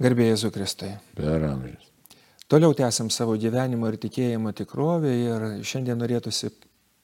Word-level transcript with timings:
Garbėjai 0.00 0.32
Jėzų 0.32 0.48
Kristai. 0.54 0.94
Per 1.12 1.42
amžius. 1.44 1.88
Toliau 2.50 2.72
tęsiam 2.72 3.10
savo 3.12 3.34
gyvenimo 3.38 3.90
ir 3.90 3.98
tikėjimo 4.00 4.54
tikrovę 4.56 5.10
ir 5.12 5.42
šiandien 5.60 6.00
norėtųsi 6.00 6.48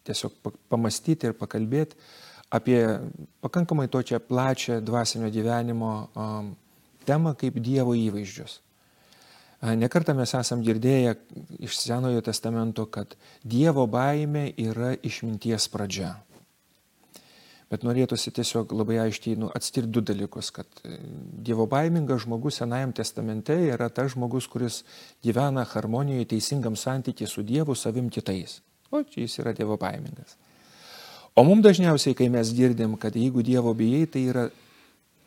tiesiog 0.08 0.38
pamastyti 0.72 1.28
ir 1.28 1.36
pakalbėti 1.36 1.98
apie 2.56 2.80
pakankamai 3.44 3.90
točią 3.92 4.22
plačią 4.24 4.80
dvasinio 4.80 5.28
gyvenimo 5.34 5.90
temą 7.06 7.34
kaip 7.38 7.60
Dievo 7.60 7.92
įvaizdžius. 7.98 8.62
Nekartą 9.76 10.14
mes 10.16 10.32
esam 10.36 10.64
girdėję 10.64 11.14
iš 11.68 11.76
Senojo 11.76 12.24
testamento, 12.24 12.86
kad 12.86 13.12
Dievo 13.44 13.86
baime 13.86 14.48
yra 14.56 14.94
išminties 15.02 15.68
pradžia. 15.68 16.14
Bet 17.66 17.82
norėtųsi 17.82 18.30
tiesiog 18.30 18.70
labai 18.78 19.00
aiškiai 19.02 19.38
nu, 19.42 19.48
atskirti 19.50 19.90
du 19.90 20.02
dalykus, 20.06 20.52
kad 20.54 20.68
e, 20.86 21.00
Dievo 21.46 21.66
baimingas 21.66 22.22
žmogus 22.22 22.60
Senajam 22.60 22.92
testamente 22.94 23.56
yra 23.72 23.88
tas 23.90 24.12
žmogus, 24.14 24.46
kuris 24.46 24.84
gyvena 25.26 25.64
harmonijoje, 25.66 26.28
teisingam 26.30 26.78
santykiai 26.78 27.30
su 27.30 27.42
Dievu, 27.42 27.74
savim 27.74 28.06
kitais. 28.10 28.60
O 28.94 29.02
čia 29.02 29.24
jis 29.24 29.40
yra 29.42 29.54
Dievo 29.56 29.74
baimingas. 29.82 30.38
O 31.34 31.42
mums 31.44 31.66
dažniausiai, 31.66 32.14
kai 32.16 32.30
mes 32.32 32.54
girdim, 32.54 32.94
kad 33.02 33.18
jeigu 33.18 33.42
Dievo 33.44 33.74
bijai, 33.74 34.06
tai 34.06 34.22
yra 34.30 34.46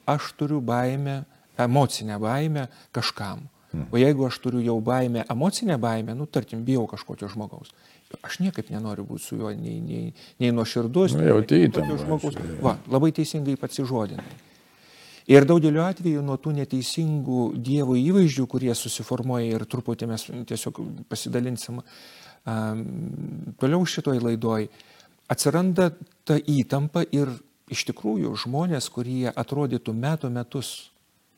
aš 0.10 0.32
turiu 0.40 0.64
baimę, 0.64 1.26
emocinę 1.60 2.18
baimę 2.24 2.70
kažkam. 2.96 3.44
O 3.92 4.00
jeigu 4.00 4.26
aš 4.26 4.40
turiu 4.42 4.64
jau 4.66 4.80
baimę, 4.82 5.28
emocinę 5.30 5.78
baimę, 5.78 6.16
nu, 6.18 6.26
tarkim, 6.26 6.64
bijau 6.66 6.88
kažkokio 6.90 7.28
žmogaus, 7.30 7.70
aš 8.26 8.40
niekaip 8.42 8.70
nenoriu 8.74 9.06
būti 9.06 9.24
su 9.24 9.40
juo 9.40 9.52
nei, 9.54 9.80
nei, 9.86 10.14
nei 10.42 10.52
nuoširdus, 10.56 11.16
Nu, 11.18 11.26
jau 11.28 11.42
tai 11.46 11.66
aišku, 11.70 12.32
Va, 12.66 12.78
labai 12.90 13.12
teisingai 13.16 13.58
pats 13.60 13.82
įžodinai. 13.84 14.38
Ir 15.30 15.46
daugeliu 15.46 15.84
atveju 15.86 16.24
nuo 16.26 16.40
tų 16.42 16.56
neteisingų 16.58 17.42
Dievo 17.62 17.94
įvaizdžių, 18.00 18.48
kurie 18.50 18.74
susiformuoja 18.74 19.60
ir 19.60 19.66
truputį 19.70 20.08
mes 20.10 20.26
tiesiog 20.50 20.80
pasidalinsim 21.12 21.84
um, 21.84 22.82
toliau 23.62 23.86
šitoj 23.86 24.24
laidoj, 24.26 24.66
atsiranda 25.30 25.92
ta 26.26 26.40
įtampa 26.42 27.06
ir 27.14 27.30
iš 27.70 27.86
tikrųjų 27.92 28.34
žmonės, 28.42 28.90
kurie 28.90 29.30
atrodytų 29.30 29.94
metų 29.94 30.34
metus 30.34 30.90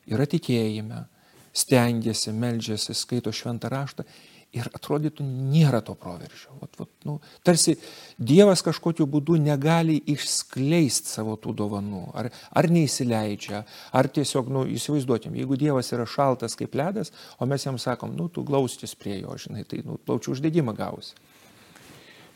yra 0.08 0.24
tikėjime, 0.24 1.03
stengiasi, 1.52 2.31
meldžiasi, 2.31 2.96
skaito 2.96 3.36
šventą 3.36 3.68
raštą 3.72 4.08
ir 4.56 4.68
atrodytų 4.76 5.24
nėra 5.24 5.80
to 5.86 5.96
proveržio. 6.00 6.52
Vat, 6.60 6.74
vat, 6.80 6.90
nu, 7.08 7.18
tarsi 7.48 7.78
Dievas 8.20 8.64
kažkokiu 8.66 9.08
būdu 9.10 9.38
negali 9.40 9.96
išskleisti 10.12 11.14
savo 11.16 11.38
tų 11.40 11.56
dovanų, 11.64 12.04
ar, 12.20 12.32
ar 12.52 12.70
neįsileidžia, 12.72 13.64
ar 13.96 14.10
tiesiog, 14.12 14.52
nu, 14.52 14.66
įsivaizduotim, 14.76 15.38
jeigu 15.40 15.60
Dievas 15.60 15.92
yra 15.96 16.08
šaltas 16.10 16.58
kaip 16.60 16.76
ledas, 16.76 17.14
o 17.40 17.48
mes 17.50 17.66
jam 17.66 17.80
sakom, 17.82 18.16
nu, 18.18 18.28
tu 18.28 18.44
glaustis 18.48 18.96
prie 19.00 19.22
jo, 19.22 19.38
žinai, 19.40 19.64
tai, 19.68 19.84
nu, 19.88 19.96
plaučių 20.06 20.36
uždegimą 20.36 20.76
gausi. 20.78 21.16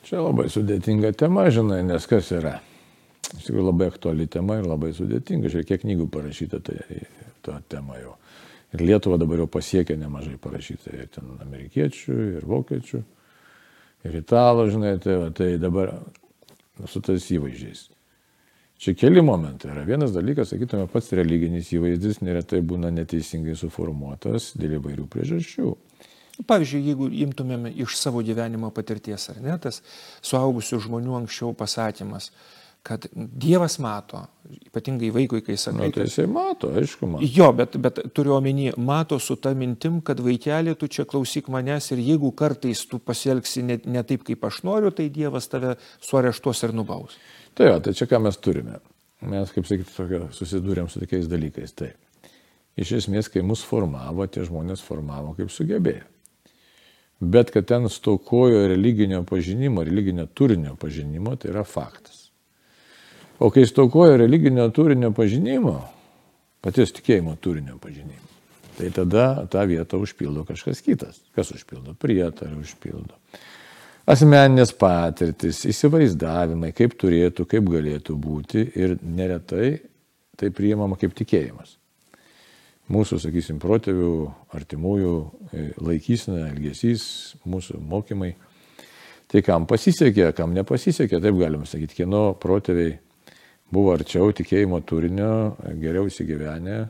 Čia 0.06 0.22
labai 0.22 0.48
sudėtinga 0.54 1.12
tema, 1.18 1.48
žinai, 1.52 1.82
nes 1.84 2.06
kas 2.08 2.30
yra. 2.36 2.60
Iš 3.34 3.48
tikrųjų 3.48 3.64
labai 3.66 3.88
aktuali 3.90 4.28
tema 4.30 4.60
ir 4.60 4.68
labai 4.70 4.92
sudėtinga. 4.94 5.50
Žiūrėk, 5.50 5.72
kiek 5.72 5.82
knygų 5.82 6.06
parašyta 6.14 6.60
tai, 6.64 6.78
tą 7.46 7.58
temą 7.74 7.98
jau. 7.98 8.14
Ir 8.74 8.82
Lietuva 8.82 9.20
dabar 9.22 9.44
jau 9.44 9.50
pasiekė 9.52 9.98
nemažai 10.00 10.38
parašyta. 10.42 10.94
Ir 10.96 11.12
ten 11.14 11.36
amerikiečių, 11.46 12.16
ir 12.40 12.48
vokiečių, 12.50 13.02
ir 14.10 14.18
italų, 14.22 14.70
žinai, 14.74 14.96
tai, 15.04 15.20
va, 15.22 15.30
tai 15.36 15.52
dabar 15.62 15.94
nu, 15.96 16.90
su 16.90 17.02
tais 17.06 17.30
įvaizdžiais. 17.36 17.86
Čia 18.82 18.92
keli 19.00 19.22
momentai. 19.24 19.72
Yra 19.72 19.86
vienas 19.88 20.12
dalykas, 20.12 20.52
sakytume, 20.52 20.90
pats 20.92 21.14
religinis 21.16 21.72
įvaizdis 21.78 22.20
neretai 22.26 22.60
būna 22.66 22.92
neteisingai 22.92 23.56
suformuotas 23.56 24.52
dėl 24.60 24.82
įvairių 24.82 25.08
priežasčių. 25.14 25.72
Pavyzdžiui, 26.44 26.82
jeigu 26.90 27.08
imtumėme 27.24 27.72
iš 27.86 27.96
savo 27.96 28.20
gyvenimo 28.26 28.68
patirties, 28.76 29.30
ar 29.32 29.40
ne, 29.40 29.56
tas 29.64 29.80
suaugusių 30.26 30.82
žmonių 30.84 31.16
anksčiau 31.22 31.54
pasakymas, 31.56 32.34
kad 32.86 33.08
Dievas 33.14 33.80
mato, 33.82 34.20
ypatingai 34.68 35.08
vaikui, 35.14 35.40
kai 35.42 35.56
Na, 35.56 35.58
sakai, 35.58 35.88
tai 35.88 35.92
kad 35.96 36.10
jisai 36.10 36.28
mato, 36.30 36.70
aišku, 36.70 37.08
mato. 37.10 37.26
Jo, 37.34 37.48
bet, 37.58 37.78
bet 37.82 38.02
turiu 38.14 38.36
omeny, 38.36 38.68
mato 38.78 39.18
su 39.20 39.40
ta 39.42 39.56
mintim, 39.58 40.04
kad 40.06 40.20
vaikeli, 40.22 40.76
tu 40.78 40.86
čia 40.88 41.08
klausyk 41.10 41.50
manęs 41.50 41.90
ir 41.96 42.04
jeigu 42.06 42.30
kartais 42.38 42.84
tu 42.86 43.00
pasielgsi 43.02 43.64
ne, 43.66 43.80
ne 43.90 44.04
taip, 44.06 44.22
kaip 44.28 44.46
aš 44.46 44.60
noriu, 44.68 44.92
tai 44.94 45.08
Dievas 45.10 45.50
tave 45.50 45.74
suareštuos 45.98 46.62
ir 46.68 46.76
nubaus. 46.78 47.16
Tai 47.58 47.72
jo, 47.72 47.80
tai 47.88 47.94
čia 47.98 48.06
ką 48.12 48.20
mes 48.22 48.38
turime. 48.38 48.78
Mes, 49.26 49.54
kaip 49.56 49.66
sakyti, 49.66 50.22
susidūrėm 50.38 50.92
su 50.92 51.02
tokiais 51.02 51.26
dalykais. 51.32 51.74
Tai 51.74 51.90
iš 52.78 52.92
esmės, 53.00 53.32
kai 53.34 53.42
mus 53.42 53.64
formavo, 53.66 54.28
tie 54.30 54.46
žmonės 54.46 54.84
formavo 54.86 55.34
kaip 55.40 55.50
sugebėjo. 55.50 56.06
Bet 57.26 57.50
kad 57.56 57.66
ten 57.66 57.90
stokojo 57.90 58.68
religinio 58.68 59.24
pažinimo, 59.26 59.82
religinio 59.88 60.28
turinio 60.28 60.76
pažinimo, 60.78 61.34
tai 61.40 61.50
yra 61.56 61.64
faktas. 61.66 62.25
O 63.40 63.50
kai 63.52 63.66
stokojo 63.68 64.18
religinio 64.18 64.70
turinio 64.72 65.12
pažinimo, 65.16 65.76
paties 66.64 66.94
tikėjimo 66.96 67.36
turinio 67.44 67.76
pažinimo, 67.84 68.30
tai 68.78 68.92
tada 68.96 69.26
tą 69.52 69.66
vietą 69.68 70.00
užpildo 70.00 70.46
kažkas 70.48 70.80
kitas. 70.86 71.20
Kas 71.36 71.52
užpildo? 71.52 71.98
Prietarą 72.00 72.62
užpildo. 72.62 73.18
Asmeninės 74.06 74.72
patirtis, 74.78 75.64
įsivaizdavimai, 75.66 76.70
kaip 76.78 76.94
turėtų, 77.02 77.48
kaip 77.50 77.68
galėtų 77.74 78.16
būti 78.22 78.62
ir 78.78 79.00
neretai 79.02 79.80
tai 80.38 80.52
priimama 80.54 80.98
kaip 81.00 81.16
tikėjimas. 81.18 81.76
Mūsų, 82.92 83.18
sakysim, 83.24 83.58
protėvių, 83.58 84.12
artimųjų 84.54 85.14
e, 85.50 85.64
laikysena, 85.82 86.52
elgesys, 86.52 87.06
mūsų 87.50 87.80
mokymai. 87.82 88.36
Tai 89.32 89.42
kam 89.42 89.66
pasisekė, 89.66 90.30
kam 90.38 90.54
nepasisekė, 90.54 91.18
taip 91.24 91.40
galima 91.40 91.66
sakyti, 91.66 92.04
kieno 92.04 92.28
protėviai 92.38 93.00
buvo 93.74 93.96
arčiau 93.96 94.34
tikėjimo 94.36 94.82
turinio, 94.88 95.56
geriau 95.82 96.10
įsigyvenę, 96.10 96.84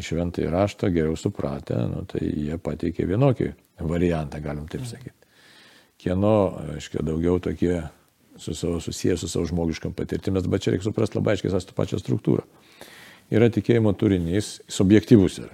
išventai 0.00 0.48
raštą, 0.52 0.90
geriau 0.94 1.16
supratę, 1.18 1.78
nu, 1.90 2.04
tai 2.08 2.24
jie 2.24 2.58
pateikė 2.60 3.06
vienokį 3.10 3.50
variantą, 3.88 4.40
galim 4.44 4.68
taip 4.70 4.86
sakyti. 4.88 5.16
Kieno, 6.00 6.34
aiškiai, 6.76 7.04
daugiau 7.04 7.40
tokie 7.44 7.82
su 8.40 8.54
savo, 8.56 8.80
susijęs 8.80 9.20
su 9.20 9.28
savo 9.28 9.44
žmogiškam 9.50 9.92
patirtimis, 9.96 10.48
bet 10.48 10.64
čia 10.64 10.74
reikia 10.74 10.88
suprasti 10.88 11.18
labai 11.18 11.36
aiškiai 11.36 11.52
tą 11.52 11.76
pačią 11.76 12.00
struktūrą. 12.00 12.46
Yra 13.30 13.50
tikėjimo 13.52 13.92
turinys, 13.98 14.58
subjektyvus 14.72 15.42
yra. 15.44 15.52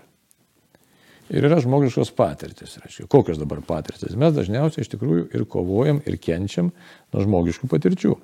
Ir 1.26 1.48
yra 1.48 1.58
žmogiškos 1.58 2.12
patirtis. 2.14 2.76
Reiškia, 2.84 3.08
kokios 3.10 3.40
dabar 3.40 3.58
patirtis? 3.66 4.14
Mes 4.14 4.34
dažniausiai 4.36 4.84
iš 4.84 4.92
tikrųjų 4.92 5.26
ir 5.34 5.44
kovojam, 5.50 5.98
ir 6.06 6.20
kenčiam 6.22 6.70
nuo 7.10 7.24
žmogiškų 7.24 7.68
patirčių. 7.72 8.14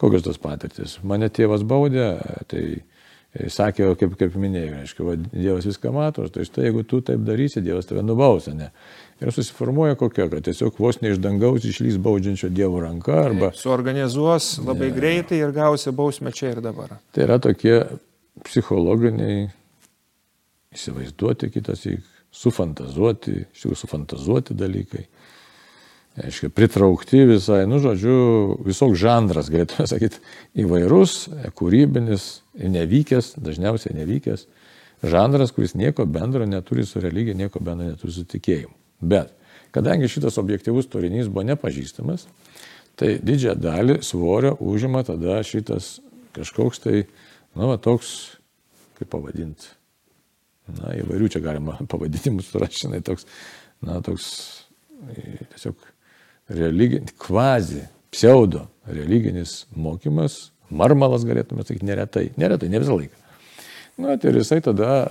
Kokios 0.00 0.24
tos 0.24 0.40
patirtis? 0.40 0.96
Mane 1.04 1.28
tėvas 1.32 1.64
baudė, 1.68 2.06
tai 2.48 2.62
e, 2.78 3.50
sakė, 3.52 3.90
kaip, 4.00 4.16
kaip 4.20 4.36
minėjau, 4.40 4.78
reiškia, 4.78 5.06
va, 5.06 5.16
Dievas 5.20 5.68
viską 5.68 5.92
mato, 5.92 6.24
tai 6.32 6.46
štai 6.48 6.70
jeigu 6.70 6.86
tu 6.88 7.02
taip 7.04 7.20
darysi, 7.26 7.60
Dievas 7.64 7.88
tave 7.88 8.04
nubausia, 8.06 8.54
ne. 8.56 8.70
Ir 9.20 9.32
susiformuoja 9.36 9.98
kokia, 10.00 10.30
kad 10.32 10.46
tiesiog 10.46 10.78
vos 10.80 11.02
ne 11.04 11.12
iš 11.12 11.20
dangaus 11.20 11.66
išlys 11.68 11.98
baudžiančio 12.00 12.48
Dievo 12.48 12.80
ranka 12.80 13.18
arba 13.26 13.50
Suorganizuos 13.52 14.54
labai 14.64 14.88
yeah. 14.88 14.96
greitai 14.96 15.42
ir 15.42 15.52
gausi 15.52 15.92
bausmę 15.92 16.32
čia 16.32 16.54
ir 16.54 16.62
dabar. 16.64 16.96
tai 17.12 17.26
yra 17.26 17.36
tokie 17.42 17.82
psichologiniai, 18.46 19.50
įsivaizduoti 20.72 21.50
kitas, 21.52 21.84
sufantazuoti, 22.32 23.42
iš 23.44 23.64
tikrųjų 23.64 23.80
sufantazuoti 23.82 24.56
dalykai. 24.56 25.04
Aiškiai, 26.18 26.50
pritraukti 26.50 27.22
visai, 27.28 27.60
nu, 27.70 27.78
žodžiu, 27.78 28.14
visoks 28.66 28.98
žanras, 28.98 29.46
galėtume 29.52 29.86
sakyti, 29.86 30.18
įvairus, 30.58 31.28
kūrybinis, 31.54 32.24
nevykęs, 32.58 33.36
dažniausiai 33.38 33.94
nevykęs, 33.94 34.48
žanras, 35.06 35.52
kuris 35.54 35.76
nieko 35.78 36.08
bendro 36.10 36.48
neturi 36.50 36.82
su 36.86 37.00
religija, 37.00 37.36
nieko 37.38 37.62
bendro 37.62 37.86
neturi 37.92 38.16
su 38.16 38.24
tikėjimu. 38.26 38.74
Bet, 39.06 39.30
kadangi 39.70 40.10
šitas 40.10 40.38
objektivus 40.42 40.90
turinys 40.90 41.30
buvo 41.30 41.46
nepažįstamas, 41.52 42.26
tai 42.98 43.14
didžiąją 43.22 43.54
dalį 43.62 44.00
svorio 44.04 44.56
užima 44.58 45.04
tada 45.06 45.38
šitas 45.46 46.00
kažkoks 46.34 46.82
tai, 46.82 47.04
na, 47.54 47.70
va, 47.70 47.78
toks, 47.78 48.16
kaip 48.98 49.12
pavadinti, 49.14 49.70
na, 50.74 50.90
įvairių 51.04 51.30
čia 51.36 51.44
galima 51.46 51.78
pavadinimų 51.94 52.42
surasti, 52.44 52.88
žinai, 52.88 53.00
toks, 53.06 53.30
na, 53.86 54.02
toks 54.02 54.34
tiesiog 55.54 55.89
religinis, 56.50 57.14
kvazi, 57.18 57.84
pseudo 58.10 58.66
religinis 58.90 59.64
mokymas, 59.76 60.50
marmalas 60.70 61.24
galėtume 61.26 61.64
sakyti, 61.66 61.86
neretai, 61.86 62.28
neretai, 62.40 62.70
ne 62.72 62.82
visą 62.82 62.98
laiką. 62.98 63.16
Na, 64.00 64.16
tai 64.16 64.30
ir 64.32 64.40
jisai 64.40 64.60
tada 64.64 65.10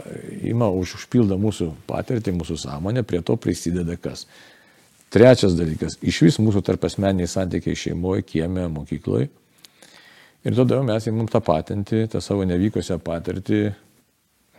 ima 0.50 0.69
už, 0.74 0.95
užpildą 0.97 1.38
mūsų 1.39 1.68
patirtį, 1.89 2.33
mūsų 2.39 2.57
sąmonę, 2.63 3.03
prie 3.06 3.21
to 3.25 3.36
prisideda 3.38 3.97
kas. 4.01 4.25
Trečias 5.13 5.56
dalykas, 5.57 5.97
iš 6.06 6.21
vis 6.25 6.39
mūsų 6.41 6.63
tarp 6.65 6.86
asmeniai 6.86 7.30
santykiai 7.30 7.77
šeimoje, 7.77 8.25
kieme, 8.30 8.68
mokykloje. 8.74 9.30
Ir 10.47 10.56
tada 10.56 10.80
mes 10.86 11.07
įmum 11.09 11.27
tą 11.30 11.41
patinti, 11.44 12.06
tą 12.09 12.21
savo 12.24 12.45
nevykusią 12.47 13.00
patirtį 13.03 13.62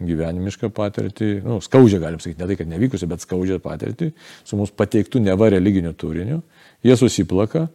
gyvenimišką 0.06 0.70
patirtį, 0.74 1.30
nu, 1.44 1.58
skaudžią, 1.64 2.00
galim 2.02 2.20
sakyti, 2.22 2.40
ne 2.40 2.48
tai, 2.48 2.56
kad 2.60 2.70
nevykusią, 2.70 3.08
bet 3.10 3.24
skaudžią 3.24 3.60
patirtį, 3.62 4.10
su 4.46 4.58
mums 4.58 4.72
pateiktų 4.76 5.22
neva 5.24 5.50
religiniu 5.52 5.92
turiniu, 5.98 6.40
jie 6.86 6.96
susiplaka, 6.96 7.66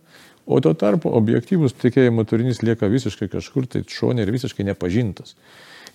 o 0.45 0.59
tuo 0.61 0.73
tarpu 0.77 1.11
objektyvus 1.17 1.75
tikėjimo 1.81 2.25
turinys 2.29 2.61
lieka 2.65 2.89
visiškai 2.91 3.29
kažkur 3.33 3.69
tai 3.69 3.83
šonė 3.89 4.25
ir 4.25 4.33
visiškai 4.35 4.67
nepažintas. 4.67 5.35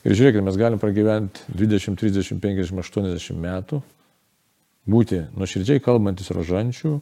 Ir 0.01 0.17
žiūrėkite, 0.17 0.43
mes 0.47 0.57
galim 0.57 0.81
pragyventi 0.81 1.45
20, 1.53 1.99
30, 2.01 2.41
50, 2.41 2.81
80 2.81 3.41
metų, 3.41 3.83
būti 4.91 5.25
nuoširdžiai 5.37 5.83
kalbantis 5.85 6.33
rožančių, 6.35 6.95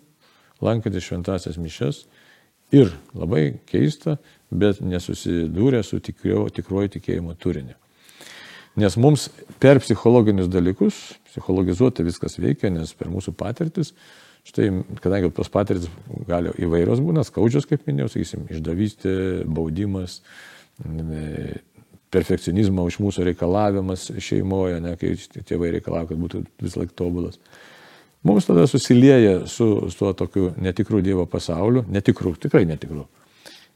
lankantis 0.64 1.06
šventasias 1.06 1.60
mišes 1.62 2.06
ir 2.74 2.90
labai 3.16 3.60
keista, 3.68 4.18
bet 4.50 4.82
nesusidūrę 4.82 5.84
su 5.86 6.00
tikruoju 6.02 6.96
tikėjimo 6.96 7.36
turiniu. 7.38 7.76
Nes 8.78 8.94
mums 9.00 9.26
per 9.58 9.80
psichologinius 9.82 10.50
dalykus, 10.52 10.98
psichologizuoti 11.32 12.06
viskas 12.06 12.38
veikia, 12.38 12.70
nes 12.70 12.92
per 12.94 13.10
mūsų 13.10 13.34
patirtis, 13.38 13.94
štai, 14.46 14.68
kadangi 15.02 15.32
tos 15.34 15.50
patirtis 15.52 15.90
gali 16.28 16.52
įvairios 16.62 17.02
būna, 17.02 17.24
skaudžios, 17.26 17.66
kaip 17.68 17.88
minėjau, 17.88 18.12
sakysim, 18.14 18.44
išdavystė, 18.54 19.14
baudimas, 19.50 20.20
perfekcionizmo 22.14 22.86
iš 22.88 23.00
mūsų 23.02 23.26
reikalavimas 23.32 24.08
šeimoje, 24.24 24.78
ne, 24.84 24.94
kai 25.00 25.14
tėvai 25.48 25.74
reikalavo, 25.76 26.12
kad 26.12 26.22
būtų 26.22 26.44
vis 26.62 26.78
laik 26.78 26.94
tobulas. 26.96 27.40
Mums 28.26 28.48
tada 28.48 28.64
susilieja 28.66 29.44
su, 29.46 29.66
su 29.90 29.98
tuo 29.98 30.12
tokiu 30.16 30.52
netikru 30.58 31.02
Dievo 31.04 31.26
pasauliu, 31.30 31.84
netikru, 31.90 32.34
tikrai 32.40 32.64
netikru. 32.66 33.06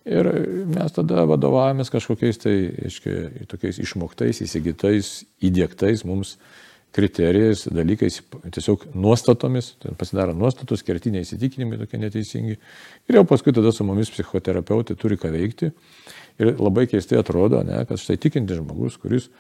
Ir 0.09 0.27
mes 0.67 0.95
tada 0.97 1.23
vadovavomės 1.31 1.93
kažkokiais 1.93 2.41
tai, 2.43 2.57
aiškiai, 2.89 3.47
tokiais 3.51 3.79
išmoktais, 3.85 4.41
įsigytais, 4.43 5.13
įdėktais 5.47 6.03
mums 6.09 6.37
kriterijais, 6.93 7.65
dalykais, 7.73 8.19
tiesiog 8.53 8.89
nuostatomis, 8.99 9.73
pasidaro 10.01 10.35
nuostatos, 10.37 10.83
kertiniai 10.85 11.25
įsitikinimai 11.25 11.79
tokie 11.81 12.03
neteisingi. 12.03 12.59
Ir 13.09 13.19
jau 13.21 13.25
paskui 13.29 13.55
tada 13.57 13.73
su 13.73 13.87
mumis 13.89 14.11
psichoterapeutai 14.13 14.99
turi 15.01 15.17
ką 15.21 15.31
veikti. 15.33 15.71
Ir 16.43 16.53
labai 16.59 16.89
keistai 16.91 17.21
atrodo, 17.23 17.63
ne, 17.65 17.81
kad 17.89 18.01
štai 18.01 18.19
tikinti 18.21 18.59
žmogus, 18.59 18.99
kuris, 19.01 19.31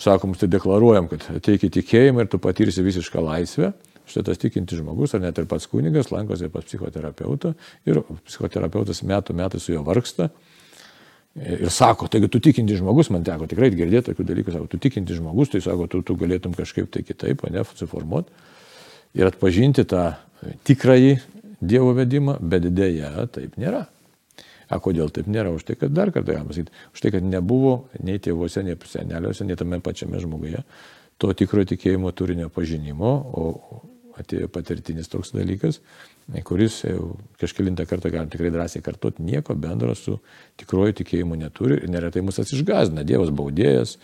sakom, 0.00 0.34
tai 0.38 0.48
deklaruojam, 0.50 1.06
kad 1.12 1.28
ateik 1.36 1.68
į 1.68 1.72
tikėjimą 1.78 2.24
ir 2.24 2.32
tu 2.32 2.40
patirsi 2.42 2.82
visišką 2.82 3.22
laisvę. 3.28 3.74
Štai 4.08 4.24
tas 4.26 4.40
tikinti 4.40 4.76
žmogus, 4.78 5.14
ar 5.14 5.22
net 5.22 5.38
ir 5.38 5.46
pats 5.50 5.68
kunigas, 5.70 6.10
lankosi 6.12 6.48
pas 6.52 6.64
psichoterapeutą 6.66 7.52
ir 7.88 8.02
psichoterapeutas 8.26 9.02
metų 9.06 9.36
metų 9.38 9.60
su 9.62 9.74
juo 9.76 9.84
vargsta. 9.86 10.30
Ir 11.38 11.70
sako, 11.72 12.10
taigi 12.12 12.28
tu 12.28 12.42
tikinti 12.44 12.76
žmogus, 12.76 13.08
man 13.14 13.22
teko 13.24 13.46
tikrai 13.48 13.70
girdėti 13.72 14.10
tokių 14.10 14.26
dalykų, 14.28 14.52
sako, 14.52 14.66
tu 14.68 14.80
tikinti 14.82 15.16
žmogus, 15.16 15.52
tai 15.54 15.62
sako, 15.64 15.86
tu, 15.88 16.02
tu 16.04 16.16
galėtum 16.20 16.52
kažkaip 16.56 16.90
tai 16.92 17.04
kitaip, 17.08 17.46
o 17.46 17.52
ne 17.52 17.62
suformuoti 17.78 18.34
ir 19.16 19.30
atpažinti 19.30 19.86
tą 19.88 20.10
tikrąjį 20.68 21.14
Dievo 21.62 21.92
vedimą, 21.94 22.40
bet 22.42 22.64
dėja 22.74 23.28
taip 23.30 23.54
nėra. 23.54 23.84
A 24.66 24.80
kodėl 24.82 25.12
taip 25.14 25.28
nėra? 25.30 25.52
Už 25.54 25.62
tai, 25.68 25.76
kad 25.78 25.92
dar 25.94 26.10
kartą 26.10 26.32
galima 26.32 26.50
pasakyti, 26.50 26.74
už 26.90 27.04
tai, 27.04 27.12
kad 27.14 27.22
nebuvo 27.22 27.84
nei 28.02 28.18
tėvuose, 28.18 28.64
nei 28.66 28.74
seneliuose, 28.74 29.46
nei 29.46 29.56
tame 29.60 29.78
pačiame 29.84 30.18
žmoguje 30.18 30.64
to 31.22 31.30
tikro 31.38 31.62
tikėjimo 31.68 32.10
turinio 32.18 32.48
pažinimo, 32.50 33.10
o 33.38 33.44
atėjo 34.22 34.48
patirtinis 34.52 35.10
toks 35.12 35.34
dalykas, 35.36 35.80
kuris 36.48 36.78
jau 36.86 37.16
kažkilintą 37.42 37.86
kartą 37.90 38.12
galim 38.14 38.30
tikrai 38.32 38.52
drąsiai 38.54 38.84
kartuoti, 38.84 39.24
nieko 39.26 39.56
bendro 39.58 39.96
su 39.98 40.18
tikroju 40.62 40.96
tikėjimu 41.02 41.38
neturi 41.40 41.82
ir 41.82 41.92
neretai 41.92 42.22
mus 42.24 42.40
atsižgazina. 42.42 43.04
Dievas 43.06 43.34
baudėjas, 43.34 43.98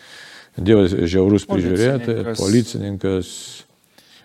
Dievas 0.58 0.90
žiaurus 1.06 1.44
prižiūrėtojas, 1.46 2.34
policininkas, 2.40 3.28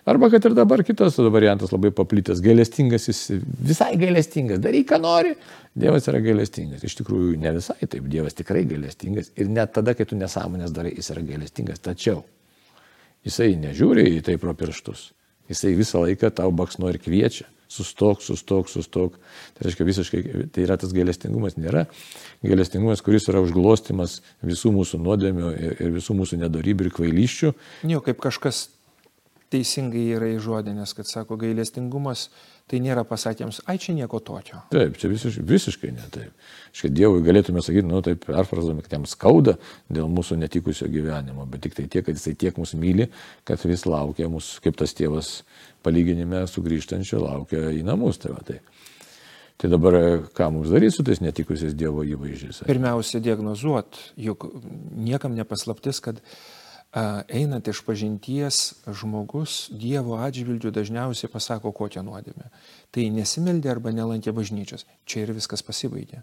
Arba 0.04 0.28
kad 0.28 0.44
ir 0.44 0.52
dabar 0.52 0.82
kitas 0.84 1.16
variantas 1.32 1.70
labai 1.72 1.88
paplitęs, 1.96 2.42
gailestingas, 2.44 3.06
jis 3.08 3.20
visai 3.64 3.94
gailestingas, 3.96 4.60
daryk, 4.60 4.90
ką 4.90 4.98
nori, 5.00 5.32
Dievas 5.74 6.04
yra 6.10 6.20
gailestingas. 6.22 6.84
Iš 6.84 6.98
tikrųjų, 6.98 7.38
ne 7.40 7.54
visai 7.56 7.88
taip, 7.88 8.04
Dievas 8.12 8.36
tikrai 8.36 8.66
gailestingas 8.68 9.32
ir 9.40 9.48
net 9.48 9.72
tada, 9.74 9.94
kai 9.96 10.04
tu 10.06 10.18
nesąmonės 10.20 10.74
darai, 10.76 10.92
jis 10.98 11.08
yra 11.14 11.24
gailestingas. 11.24 11.80
Tačiau 11.82 12.20
jisai 13.24 13.54
nežiūri 13.62 14.04
į 14.18 14.20
tai 14.28 14.36
pro 14.42 14.52
pirštus, 14.58 15.06
jisai 15.50 15.74
visą 15.78 16.04
laiką 16.04 16.30
tau 16.34 16.52
baksnu 16.54 16.90
ir 16.92 17.00
kviečia. 17.02 17.48
Sustok, 17.74 18.20
sustok, 18.22 18.68
sustok. 18.70 19.16
Tai 19.56 19.66
reiškia 19.66 19.86
visiškai, 19.88 20.20
tai 20.54 20.66
yra 20.66 20.76
tas 20.78 20.92
gailestingumas, 20.94 21.56
nėra 21.58 21.86
gailestingumas, 22.44 23.02
kuris 23.02 23.26
yra 23.32 23.40
užglostimas 23.42 24.20
visų 24.44 24.70
mūsų 24.76 25.00
nuodėmių 25.02 25.50
ir 25.72 25.94
visų 25.96 26.14
mūsų 26.20 26.38
nedarybių 26.44 26.86
ir 26.86 26.94
kvailyščių. 26.94 27.52
Jo, 27.90 28.02
kaip 28.04 28.20
kažkas 28.22 28.68
teisingai 29.54 30.04
yra 30.16 30.28
įžodinęs, 30.36 30.94
kad 30.96 31.08
sako 31.08 31.38
gailestingumas, 31.40 32.28
tai 32.70 32.80
nėra 32.80 33.04
pasakėms, 33.08 33.60
ai 33.68 33.76
čia 33.80 33.92
nieko 33.96 34.20
tokio. 34.24 34.62
Taip, 34.72 34.96
čia 35.00 35.10
visiškai, 35.12 35.44
visiškai 35.48 35.90
ne 35.92 36.06
taip. 36.12 36.46
Škai 36.74 36.90
Dievui 36.96 37.20
galėtume 37.26 37.62
sakyti, 37.64 37.86
nu 37.90 38.00
taip, 38.04 38.24
perfrazuojame, 38.24 38.84
kad 38.86 38.96
jam 38.96 39.04
skauda 39.08 39.58
dėl 39.92 40.08
mūsų 40.12 40.38
netikusio 40.40 40.88
gyvenimo, 40.92 41.44
bet 41.50 41.66
tik 41.66 41.76
tai 41.76 41.84
tiek, 41.92 42.06
kad 42.06 42.16
jisai 42.16 42.32
tiek 42.40 42.56
mus 42.60 42.72
myli, 42.78 43.10
kad 43.44 43.62
vis 43.68 43.84
laukia 43.88 44.30
mus, 44.32 44.54
kaip 44.64 44.80
tas 44.80 44.96
tėvas 44.96 45.34
palyginime 45.84 46.46
sugrįžtančio, 46.48 47.20
laukia 47.26 47.68
į 47.76 47.84
namus. 47.84 48.22
Tai, 48.24 48.32
va, 48.38 48.44
tai. 48.48 48.62
Tai 49.60 49.70
dabar 49.70 49.94
ką 50.34 50.48
mums 50.50 50.72
daryti 50.72 50.96
su 50.96 51.04
tais 51.06 51.20
netikusiais 51.22 51.76
Dievo 51.78 52.02
įvaizdžiais? 52.02 52.64
Pirmiausia, 52.66 53.20
diagnozuot, 53.22 54.00
juk 54.18 54.48
niekam 54.98 55.36
nepaslaptis, 55.36 56.00
kad 56.02 56.18
einant 56.94 57.66
iš 57.68 57.82
pažinties 57.82 58.60
žmogus 58.86 59.68
Dievo 59.74 60.18
atžvilgių 60.22 60.70
dažniausiai 60.74 61.30
pasako 61.32 61.72
kokią 61.74 62.04
nuodėmę. 62.06 62.50
Tai 62.94 63.06
nesimeldė 63.10 63.72
arba 63.72 63.90
nelankė 63.90 64.34
bažnyčios. 64.34 64.86
Čia 65.06 65.24
ir 65.24 65.34
viskas 65.34 65.64
pasibaigė. 65.66 66.22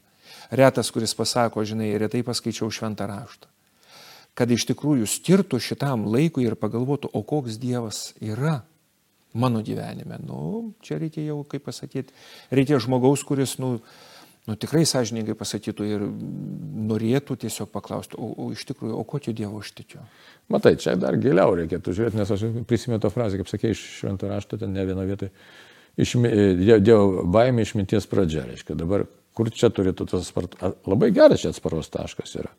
Retas, 0.51 0.91
kuris 0.95 1.13
pasako, 1.17 1.65
žinai, 1.67 1.91
retai 1.99 2.23
paskaičiau 2.23 2.71
šventą 2.71 3.09
raštą. 3.09 3.51
Kad 4.31 4.51
iš 4.51 4.63
tikrųjų 4.69 5.09
skirtų 5.11 5.59
šitam 5.59 6.05
laikui 6.07 6.45
ir 6.47 6.55
pagalvotų, 6.55 7.11
o 7.11 7.19
koks 7.27 7.59
Dievas 7.59 8.13
yra 8.23 8.61
mano 9.33 9.59
gyvenime. 9.59 10.19
Nu, 10.23 10.71
čia 10.79 11.01
reikia 11.03 11.25
jau, 11.25 11.41
kaip 11.43 11.67
pasakyti, 11.67 12.15
reikia 12.51 12.79
žmogaus, 12.79 13.25
kuris, 13.27 13.57
nu, 13.59 13.81
nu, 14.49 14.57
tikrai 14.59 14.83
sąžininkai 14.89 15.35
pasakytų 15.37 15.87
ir 15.87 16.05
norėtų 16.91 17.37
tiesiog 17.43 17.69
paklausti, 17.73 18.17
o, 18.17 18.31
o 18.41 18.49
iš 18.55 18.63
tikrųjų, 18.71 18.95
o 18.97 19.05
kokio 19.07 19.33
Dievo 19.37 19.61
aš 19.61 19.73
tikiu? 19.77 20.01
Matai, 20.51 20.75
čia 20.81 20.95
dar 20.99 21.17
giliau 21.21 21.53
reikėtų 21.59 21.93
žiūrėti, 21.97 22.19
nes 22.19 22.33
aš 22.33 22.47
prisimenu 22.69 23.01
tą 23.03 23.11
frazę, 23.13 23.39
kaip 23.39 23.51
sakė, 23.51 23.75
iš 23.75 23.83
švento 23.99 24.31
rašto, 24.31 24.59
ten 24.61 24.73
ne 24.73 24.85
vieno 24.87 25.05
vietoje, 25.07 25.31
išmi, 26.01 26.33
Dievo 26.81 27.27
baimė 27.31 27.67
išminties 27.67 28.09
pradžia, 28.09 28.47
reiškia, 28.49 28.77
dabar 28.79 29.05
kur 29.37 29.51
čia 29.53 29.71
turėtų 29.73 30.09
tas 30.11 30.27
spartus, 30.27 30.59
labai 30.89 31.11
geras 31.15 31.43
čia 31.43 31.53
atsparos 31.53 31.91
taškas 31.93 32.35
yra. 32.41 32.51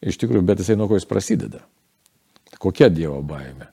Iš 0.00 0.16
tikrųjų, 0.22 0.46
bet 0.48 0.62
jisai 0.62 0.78
nuo 0.80 0.88
ko 0.88 0.96
jis 0.96 1.08
prasideda. 1.08 1.60
Kokia 2.60 2.88
Dievo 2.92 3.20
baimė? 3.26 3.68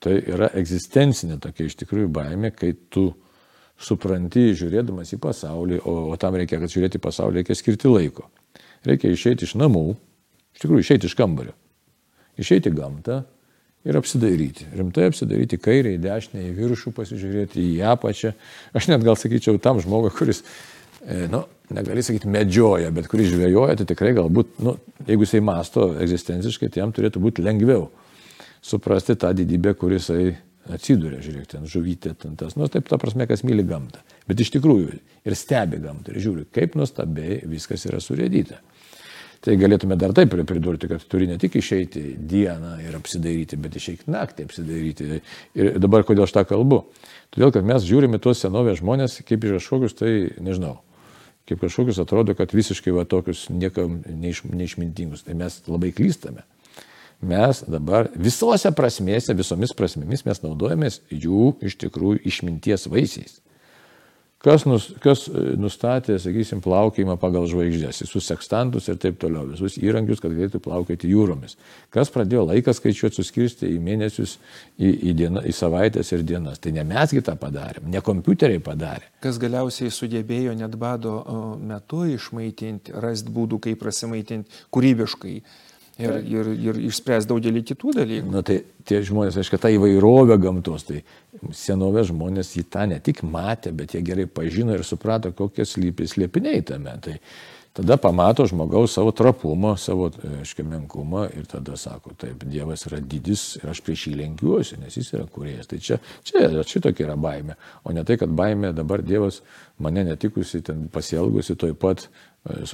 Tai 0.00 0.14
yra 0.20 0.48
egzistencinė 0.56 1.38
tokia 1.42 1.66
iš 1.68 1.76
tikrųjų 1.82 2.08
baimė, 2.12 2.52
kai 2.56 2.72
tu 2.92 3.10
supranti, 3.76 4.50
žiūrėdamas 4.56 5.12
į 5.12 5.20
pasaulį, 5.22 5.80
o, 5.84 5.94
o 6.12 6.18
tam 6.20 6.36
reikia, 6.38 6.60
kad 6.62 6.72
žiūrėti 6.72 7.00
į 7.00 7.04
pasaulį, 7.04 7.42
reikia 7.42 7.56
skirti 7.58 7.90
laiko. 7.92 8.28
Reikia 8.86 9.10
išeiti 9.12 9.46
iš 9.46 9.56
namų, 9.60 9.86
iš 10.56 10.62
tikrųjų 10.62 10.84
išeiti 10.84 11.10
iš 11.10 11.16
kambario, 11.18 11.52
išeiti 12.40 12.72
į 12.72 12.76
gamtą 12.78 13.18
ir 13.86 13.98
apsidairyti. 14.00 14.70
Rimtai 14.76 15.10
apsidairyti 15.10 15.58
kairę, 15.62 15.92
į 15.96 16.00
dešinę, 16.06 16.46
į 16.48 16.54
viršų, 16.56 16.94
pasižiūrėti 16.96 17.66
į 17.76 17.84
apačią. 17.92 18.32
Aš 18.76 18.88
net 18.90 19.04
gal 19.06 19.18
sakyčiau 19.20 19.60
tam 19.62 19.82
žmogui, 19.82 20.10
kuris, 20.16 20.42
e, 21.04 21.26
nu, 21.30 21.44
negali 21.76 22.02
sakyti 22.06 22.30
medžioja, 22.32 22.90
bet 22.94 23.10
kuris 23.10 23.30
žvejoja, 23.34 23.76
tai 23.78 23.86
tikrai 23.92 24.14
galbūt, 24.16 24.56
nu, 24.64 24.76
jeigu 25.06 25.26
jisai 25.26 25.42
masto 25.44 25.92
egzistenciškai, 26.02 26.70
tai 26.72 26.82
jam 26.82 26.94
turėtų 26.96 27.22
būti 27.22 27.44
lengviau 27.46 27.90
suprasti 28.66 29.14
tą 29.18 29.30
didybę, 29.36 29.76
kuris 29.78 30.08
jisai 30.08 30.34
atsiduria, 30.72 31.20
žiūrėk, 31.24 31.48
ten 31.52 31.66
žuvytė, 31.70 32.14
ten 32.20 32.36
tas, 32.38 32.56
nu, 32.58 32.68
taip, 32.72 32.88
ta 32.90 32.98
prasme, 33.00 33.26
kas 33.28 33.44
myli 33.46 33.64
gamtą. 33.66 34.02
Bet 34.28 34.40
iš 34.42 34.52
tikrųjų 34.56 34.94
ir 35.26 35.36
stebi 35.38 35.80
gamtą 35.82 36.14
ir 36.14 36.22
žiūri, 36.24 36.46
kaip 36.54 36.78
nuostabiai 36.78 37.42
viskas 37.50 37.86
yra 37.88 38.00
surėdyta. 38.02 38.62
Tai 39.46 39.54
galėtume 39.60 39.94
dar 40.00 40.14
taip 40.16 40.32
pridurti, 40.48 40.88
kad 40.90 41.04
turi 41.06 41.28
ne 41.30 41.36
tik 41.38 41.58
išeiti 41.60 42.16
dieną 42.18 42.72
ir 42.82 42.96
apsidaryti, 42.98 43.58
bet 43.60 43.76
išeiti 43.78 44.10
naktį 44.10 44.46
apsidaryti. 44.48 45.20
Ir 45.54 45.76
dabar 45.82 46.06
kodėl 46.08 46.24
aš 46.24 46.34
tą 46.34 46.42
kalbu? 46.48 46.80
Todėl, 47.34 47.52
kad 47.54 47.68
mes 47.68 47.86
žiūrime 47.86 48.18
tuos 48.22 48.40
senovės 48.42 48.80
žmonės 48.80 49.20
kaip 49.28 49.46
iš 49.46 49.58
kažkokius, 49.58 49.94
tai 50.00 50.12
nežinau, 50.42 50.80
kaip 51.46 51.62
kažkokius 51.62 52.00
atrodo, 52.02 52.34
kad 52.34 52.56
visiškai 52.56 52.96
va 52.96 53.06
tokius 53.06 53.46
niekam 53.52 54.00
neiš, 54.08 54.42
neišmintingus. 54.50 55.22
Tai 55.28 55.38
mes 55.38 55.60
labai 55.70 55.92
klystame 55.94 56.42
mes 57.20 57.62
dabar 57.70 58.10
visose 58.14 58.70
prasmėse, 58.76 59.36
visomis 59.36 59.74
prasmėmis 59.76 60.26
mes 60.26 60.42
naudojamės 60.44 61.00
jų 61.10 61.56
iš 61.64 61.78
tikrųjų 61.86 62.22
išminties 62.28 62.88
vaisiais. 62.92 63.40
Kas, 64.46 64.62
nus, 64.68 64.90
kas 65.02 65.24
e, 65.26 65.40
nustatė, 65.58 66.20
sakysim, 66.22 66.60
plaukimą 66.62 67.16
pagal 67.18 67.48
žvaigždės, 67.50 68.02
visus 68.04 68.28
sekstantus 68.28 68.86
ir 68.86 68.98
taip 69.02 69.16
toliau, 69.18 69.46
visus 69.48 69.78
įrankius, 69.80 70.20
kad 70.22 70.34
galėtų 70.36 70.60
plaukėti 70.62 71.08
jūromis. 71.10 71.56
Kas 71.90 72.12
pradėjo 72.14 72.44
laiką 72.50 72.74
skaičiuoti, 72.76 73.16
suskirsti 73.16 73.72
į 73.72 73.80
mėnesius, 73.82 74.36
į, 74.76 74.92
į, 74.92 75.14
dieną, 75.18 75.42
į 75.50 75.54
savaitės 75.56 76.12
ir 76.14 76.22
dienas. 76.28 76.60
Tai 76.62 76.74
ne 76.76 76.84
mes 76.86 77.14
kitą 77.16 77.34
padarėm, 77.40 77.88
ne 77.90 78.02
kompiuteriai 78.04 78.62
padarė. 78.62 79.08
Kas 79.24 79.40
galiausiai 79.42 79.90
sugebėjo 79.90 80.54
net 80.60 80.76
bado 80.78 81.16
metu 81.58 82.04
išmaitinti, 82.12 82.94
rasti 83.02 83.32
būdų, 83.32 83.64
kaip 83.66 83.80
prasimaitinti 83.82 84.68
kūrybiškai 84.70 85.40
ir, 85.98 86.16
ir, 86.28 86.50
ir 86.68 86.78
išspręs 86.90 87.26
daugelį 87.28 87.62
kitų 87.70 87.96
dalykų. 87.96 88.30
Na 88.32 88.42
tai 88.46 88.60
tie 88.88 89.00
žmonės, 89.06 89.38
aišku, 89.40 89.58
ta 89.60 89.72
įvairovė 89.72 90.38
gamtos, 90.42 90.86
tai 90.88 91.02
senovės 91.56 92.10
žmonės 92.12 92.54
į 92.60 92.66
tą 92.72 92.86
ne 92.90 93.00
tik 93.04 93.24
matė, 93.26 93.72
bet 93.76 93.96
jie 93.96 94.04
gerai 94.04 94.28
pažino 94.28 94.76
ir 94.76 94.84
suprato, 94.86 95.32
kokie 95.36 95.66
slypi 95.68 96.08
slėpiniai 96.10 96.64
tame. 96.68 96.96
Tai 97.04 97.16
tada 97.76 97.98
pamato 98.00 98.46
žmogaus 98.48 98.94
savo 98.96 99.12
trapumą, 99.16 99.74
savo, 99.80 100.10
aiškiai, 100.40 100.68
menkumą 100.68 101.26
ir 101.36 101.48
tada 101.48 101.76
sako, 101.80 102.14
taip, 102.20 102.44
Dievas 102.48 102.86
yra 102.88 103.00
didis 103.00 103.48
ir 103.60 103.72
aš 103.72 103.82
prieš 103.84 104.06
jį 104.10 104.14
lenkiuosi, 104.22 104.80
nes 104.80 104.96
jis 104.96 105.12
yra 105.16 105.26
kuriejas. 105.32 105.68
Tai 105.72 105.80
čia, 105.88 106.00
čia 106.24 106.48
šitokia 106.60 107.08
yra 107.08 107.18
baime, 107.20 107.58
o 107.84 107.96
ne 107.96 108.04
tai, 108.04 108.20
kad 108.20 108.32
baime 108.36 108.72
dabar 108.76 109.04
Dievas 109.04 109.42
mane 109.80 110.06
netikusi, 110.08 110.62
ten 110.64 110.88
pasielgusi, 110.92 111.56
toj 111.56 111.76
pat 111.76 112.08
e, 112.08 112.64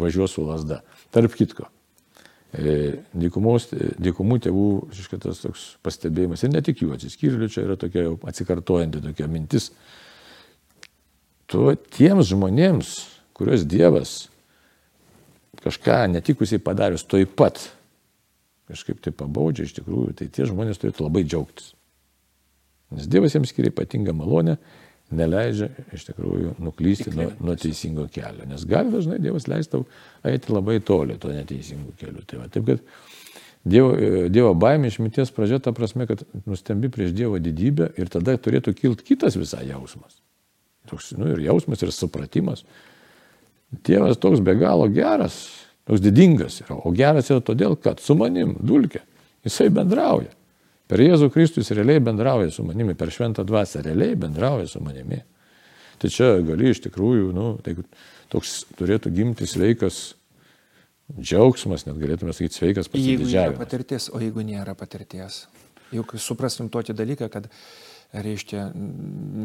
važiuos 0.00 0.38
su 0.38 0.46
lasda. 0.48 0.80
Tarp 1.12 1.36
kitko, 1.36 1.68
dykumos, 2.50 3.68
e, 3.72 3.92
dykumų 4.02 4.40
tėvų 4.46 4.66
šitas 4.96 5.42
toks 5.44 5.66
pastebėjimas 5.86 6.42
ir 6.42 6.50
ne 6.50 6.62
tik 6.66 6.82
jų 6.82 6.94
atsiskyrėlių, 6.96 7.48
čia 7.52 7.64
yra 7.66 7.76
tokia 7.78 8.08
jau 8.08 8.16
atsikartojanti 8.26 9.02
tokia 9.04 9.28
mintis. 9.30 9.70
Tu 11.50 11.62
tiems 11.94 12.30
žmonėms, 12.30 12.94
kuriuos 13.38 13.66
Dievas 13.66 14.14
kažką 15.60 16.06
netikusiai 16.10 16.62
padarius 16.62 17.04
toj 17.06 17.26
pat, 17.36 17.60
kažkaip 18.70 19.00
tai 19.04 19.12
pabaudžia 19.14 19.66
iš 19.66 19.74
tikrųjų, 19.78 20.14
tai 20.18 20.30
tie 20.32 20.46
žmonės 20.48 20.80
turėtų 20.80 21.06
labai 21.06 21.24
džiaugtis. 21.26 21.74
Nes 22.96 23.06
Dievas 23.10 23.34
jiems 23.36 23.52
skiria 23.52 23.70
ypatingą 23.70 24.14
malonę 24.16 24.56
neleidžia 25.14 25.70
iš 25.94 26.06
tikrųjų 26.10 26.54
nuklysti 26.62 27.12
nuo, 27.14 27.30
nuo 27.42 27.56
teisingo 27.58 28.06
kelio. 28.12 28.46
Nes 28.48 28.64
gali 28.68 28.92
dažnai 28.92 29.18
Dievas 29.22 29.48
leis 29.50 29.70
tau 29.70 29.84
eiti 30.26 30.52
labai 30.54 30.78
toli 30.84 31.18
to 31.20 31.32
neteisingų 31.34 31.96
kelių. 32.00 32.26
Tai 32.28 32.42
va, 32.42 32.50
taip 32.52 32.68
kad 32.68 32.84
Dievo, 33.60 33.92
dievo 34.32 34.54
baimė 34.56 34.88
išminties 34.88 35.34
pradžia 35.36 35.58
ta 35.60 35.74
prasme, 35.76 36.06
kad 36.08 36.22
nustembi 36.48 36.88
prieš 36.88 37.12
Dievo 37.12 37.36
didybę 37.42 37.90
ir 38.00 38.08
tada 38.08 38.38
turėtų 38.40 38.72
kilti 38.78 39.04
kitas 39.10 39.36
visai 39.36 39.66
jausmas. 39.68 40.16
Toks, 40.88 41.10
nu, 41.18 41.28
ir 41.34 41.42
jausmas, 41.44 41.82
ir 41.84 41.92
supratimas. 41.92 42.64
Dievas 43.84 44.16
toks 44.18 44.40
be 44.42 44.56
galo 44.58 44.88
geras, 44.90 45.42
toks 45.84 46.00
didingas 46.00 46.62
yra. 46.64 46.78
O 46.80 46.94
geras 46.96 47.28
yra 47.30 47.44
todėl, 47.44 47.76
kad 47.76 48.00
su 48.00 48.16
manim 48.16 48.56
dulkė. 48.64 49.04
Jisai 49.44 49.68
bendrauja. 49.72 50.32
Per 50.90 50.98
Jėzų 50.98 51.28
Kristus 51.30 51.70
realiai 51.76 52.02
bendrauja 52.02 52.50
su 52.50 52.64
manimi, 52.66 52.96
per 52.98 53.12
šventą 53.14 53.44
dvasę 53.46 53.84
realiai 53.86 54.16
bendrauja 54.18 54.66
su 54.70 54.82
manimi. 54.82 55.20
Tai 56.00 56.08
čia 56.10 56.32
gali 56.42 56.72
iš 56.72 56.80
tikrųjų, 56.88 57.28
nu, 57.36 57.52
tai 57.62 57.76
toks 58.32 58.64
turėtų 58.78 59.12
gimti 59.14 59.46
sveikas 59.46 60.00
džiaugsmas, 61.18 61.84
net 61.86 61.98
galėtume 62.00 62.34
sakyti 62.34 62.58
sveikas 62.58 62.90
pasididžiavimas. 62.90 63.34
Jeigu 63.34 63.54
yra 63.54 63.60
patirtis, 63.60 64.08
o 64.10 64.22
jeigu 64.22 64.44
nėra 64.46 64.74
patirties. 64.78 65.44
Juk 65.94 66.14
suprastum 66.22 66.70
tokį 66.72 66.94
dalyką, 66.98 67.28
kad, 67.34 67.46
reiškia, 68.14 68.70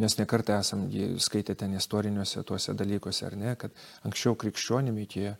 mes 0.01 0.17
nekartą 0.17 0.59
esam 0.61 0.87
skaitę 1.21 1.57
ten 1.57 1.75
istoriniuose 1.77 2.41
tuose 2.47 2.73
dalykuose, 2.77 3.25
ar 3.27 3.37
ne, 3.37 3.53
kad 3.59 3.73
anksčiau 4.07 4.37
krikščionimi 4.39 5.05
tie 5.09 5.35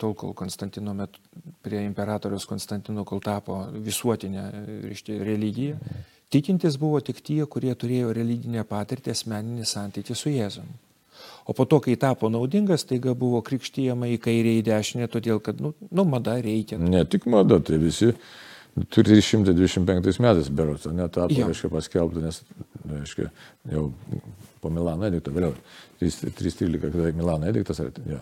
tol, 0.00 0.14
kol 0.18 0.34
Konstantino 0.36 0.94
metu, 0.96 1.20
prie 1.64 1.82
imperatoriaus 1.86 2.46
Konstantino, 2.48 3.04
kol 3.08 3.22
tapo 3.24 3.62
visuotinė 3.72 4.46
reiškia, 4.86 5.20
religija, 5.26 5.78
tikintis 6.32 6.78
buvo 6.80 7.00
tik 7.04 7.22
tie, 7.24 7.42
kurie 7.50 7.74
turėjo 7.74 8.12
religinę 8.16 8.64
patirtį, 8.68 9.14
asmeninį 9.16 9.68
santykį 9.68 10.16
su 10.16 10.32
Jėzum. 10.34 10.68
O 11.46 11.54
po 11.56 11.64
to, 11.64 11.78
kai 11.80 11.94
tapo 11.96 12.28
naudingas, 12.28 12.84
taiga 12.88 13.14
buvo 13.16 13.40
krikštyjama 13.46 14.10
į 14.12 14.18
kairę, 14.22 14.56
į 14.58 14.64
dešinę, 14.66 15.06
todėl 15.12 15.40
kad, 15.42 15.62
nu, 15.62 15.72
nu 15.94 16.04
mada 16.08 16.34
reikia. 16.42 16.78
Ne 16.82 17.04
tik 17.08 17.28
mada, 17.30 17.60
tai 17.62 17.78
visi 17.80 18.10
325 18.76 20.20
metais 20.20 20.50
berots, 20.52 20.88
netapo, 20.92 21.32
reiškia, 21.32 21.70
paskelbta, 21.72 22.24
nes, 22.26 22.42
reiškia, 22.90 23.30
jau 23.72 23.86
po 24.60 24.72
Milano 24.74 25.06
edikto, 25.08 25.32
vėliau, 25.32 25.54
313, 26.02 26.82
kada 26.82 27.12
Milano 27.16 27.48
ediktas, 27.48 27.80
ja. 28.10 28.20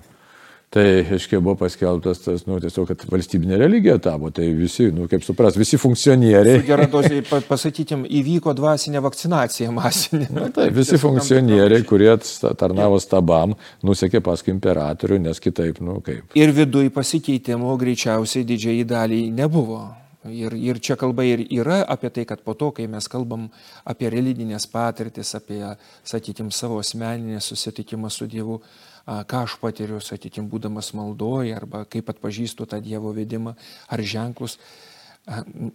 Tai, 0.75 1.05
aiškiai, 1.15 1.39
buvo 1.39 1.55
paskelbtas 1.61 2.19
tas, 2.25 2.43
nu, 2.49 2.57
tiesiog, 2.59 2.89
kad 2.91 3.05
valstybinė 3.07 3.61
religija 3.61 3.95
tapo, 4.03 4.33
tai 4.35 4.49
visi, 4.59 4.89
nu, 4.91 5.07
kaip 5.11 5.23
supras, 5.23 5.55
visi 5.55 5.79
funkcionieriai. 5.79 6.65
Gerai, 6.67 6.89
dozai, 6.91 7.21
pasakytim, 7.47 8.03
įvyko 8.11 8.51
dvasinė 8.59 8.99
vakcinacija 9.05 9.71
masinė. 9.71 10.27
Na, 10.35 10.49
tai 10.57 10.73
visi 10.75 10.99
funkcionieriai, 10.99 11.85
kurie 11.87 12.11
tarnavo 12.59 12.99
stabam, 12.99 13.55
nusekė 13.87 14.19
paskui 14.27 14.51
imperatorių, 14.57 15.21
nes 15.29 15.39
kitaip, 15.45 15.79
nu, 15.79 16.01
kaip. 16.03 16.35
Ir 16.35 16.51
viduje 16.57 16.91
pasikeitimo 16.95 17.77
greičiausiai 17.79 18.43
didžiai 18.49 18.83
daliai 18.83 19.29
nebuvo. 19.31 19.85
Ir, 20.25 20.57
ir 20.57 20.81
čia 20.81 20.97
kalba 20.97 21.23
ir 21.29 21.43
yra 21.53 21.83
apie 21.85 22.09
tai, 22.09 22.25
kad 22.25 22.41
po 22.43 22.55
to, 22.57 22.71
kai 22.73 22.87
mes 22.89 23.07
kalbam 23.13 23.45
apie 23.85 24.09
religinės 24.11 24.65
patirtis, 24.73 25.35
apie, 25.37 25.61
sakykime, 26.09 26.51
savo 26.51 26.81
asmeninę 26.81 27.43
susitikimą 27.45 28.11
su 28.11 28.27
Dievu, 28.33 28.59
ką 29.05 29.45
aš 29.45 29.59
patiriu, 29.61 30.01
sakykime, 30.01 30.49
būdamas 30.53 30.93
maldoje 30.97 31.55
arba 31.57 31.85
kaip 31.91 32.09
atpažįstu 32.13 32.67
tą 32.71 32.81
Dievo 32.85 33.13
vedimą 33.17 33.55
ar 33.93 34.01
ženklus, 34.01 34.59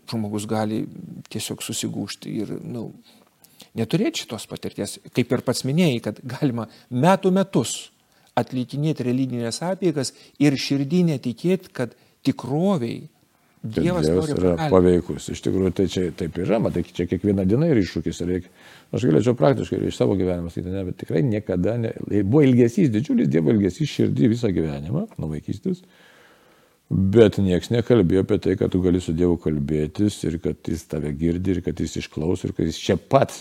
žmogus 0.10 0.46
gali 0.50 0.84
tiesiog 1.30 1.62
susigūšti 1.66 2.34
ir 2.42 2.56
nu, 2.62 2.90
neturėti 3.78 4.26
šitos 4.26 4.50
patirties. 4.50 4.98
Kaip 5.14 5.32
ir 5.34 5.46
pats 5.46 5.66
minėjai, 5.68 6.02
kad 6.10 6.22
galima 6.26 6.68
metų 6.90 7.34
metus 7.36 7.78
atlikinėti 8.40 9.06
religinės 9.08 9.62
apėgas 9.66 10.14
ir 10.42 10.58
širdį 10.58 11.06
netikėti, 11.14 11.74
kad 11.74 11.96
tikroviai 12.26 13.08
Dievas, 13.60 14.06
Dievas 14.08 14.30
yra 14.32 14.70
paveikus. 14.72 15.26
Iš 15.34 15.42
tikrųjų, 15.44 15.74
tai 15.76 15.86
čia 15.92 16.06
taip 16.16 16.38
yra, 16.40 16.62
matai, 16.64 16.86
čia 16.88 17.10
kiekvieną 17.12 17.44
dieną 17.44 17.68
yra 17.74 17.82
iššūkis. 17.84 18.22
Reikia. 18.30 18.52
Aš 18.90 19.06
galėčiau 19.06 19.36
praktiškai 19.38 19.84
iš 19.86 20.00
savo 20.00 20.16
gyvenimo 20.18 20.50
sakyti, 20.50 20.72
ne, 20.74 20.84
bet 20.88 20.98
tikrai 20.98 21.22
niekada 21.26 21.76
ne. 21.78 21.92
Buvo 22.24 22.42
ilgesys, 22.48 22.90
didžiulis 22.90 23.30
Dievo 23.30 23.54
ilgesys 23.54 23.92
širdį 23.92 24.32
visą 24.32 24.50
gyvenimą, 24.54 25.06
nuo 25.22 25.30
vaikystės. 25.30 25.84
Bet 26.90 27.38
niekas 27.38 27.70
nekalbėjo 27.70 28.24
apie 28.26 28.40
tai, 28.42 28.56
kad 28.58 28.74
tu 28.74 28.82
gali 28.82 29.02
su 29.02 29.14
Dievu 29.14 29.38
kalbėtis 29.44 30.18
ir 30.26 30.40
kad 30.42 30.72
jis 30.72 30.88
tave 30.90 31.12
girdi 31.14 31.54
ir 31.54 31.62
kad 31.66 31.78
jis 31.78 32.00
išklauso 32.02 32.50
ir 32.50 32.56
kad 32.58 32.66
jis 32.66 32.82
čia 32.82 32.98
pat 32.98 33.36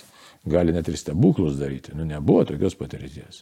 gali 0.45 0.75
net 0.77 0.89
ir 0.93 0.99
stebuklus 1.01 1.57
daryti. 1.57 1.97
Nu, 1.97 2.05
nebuvo 2.05 2.45
tokios 2.45 2.77
patirties. 2.77 3.41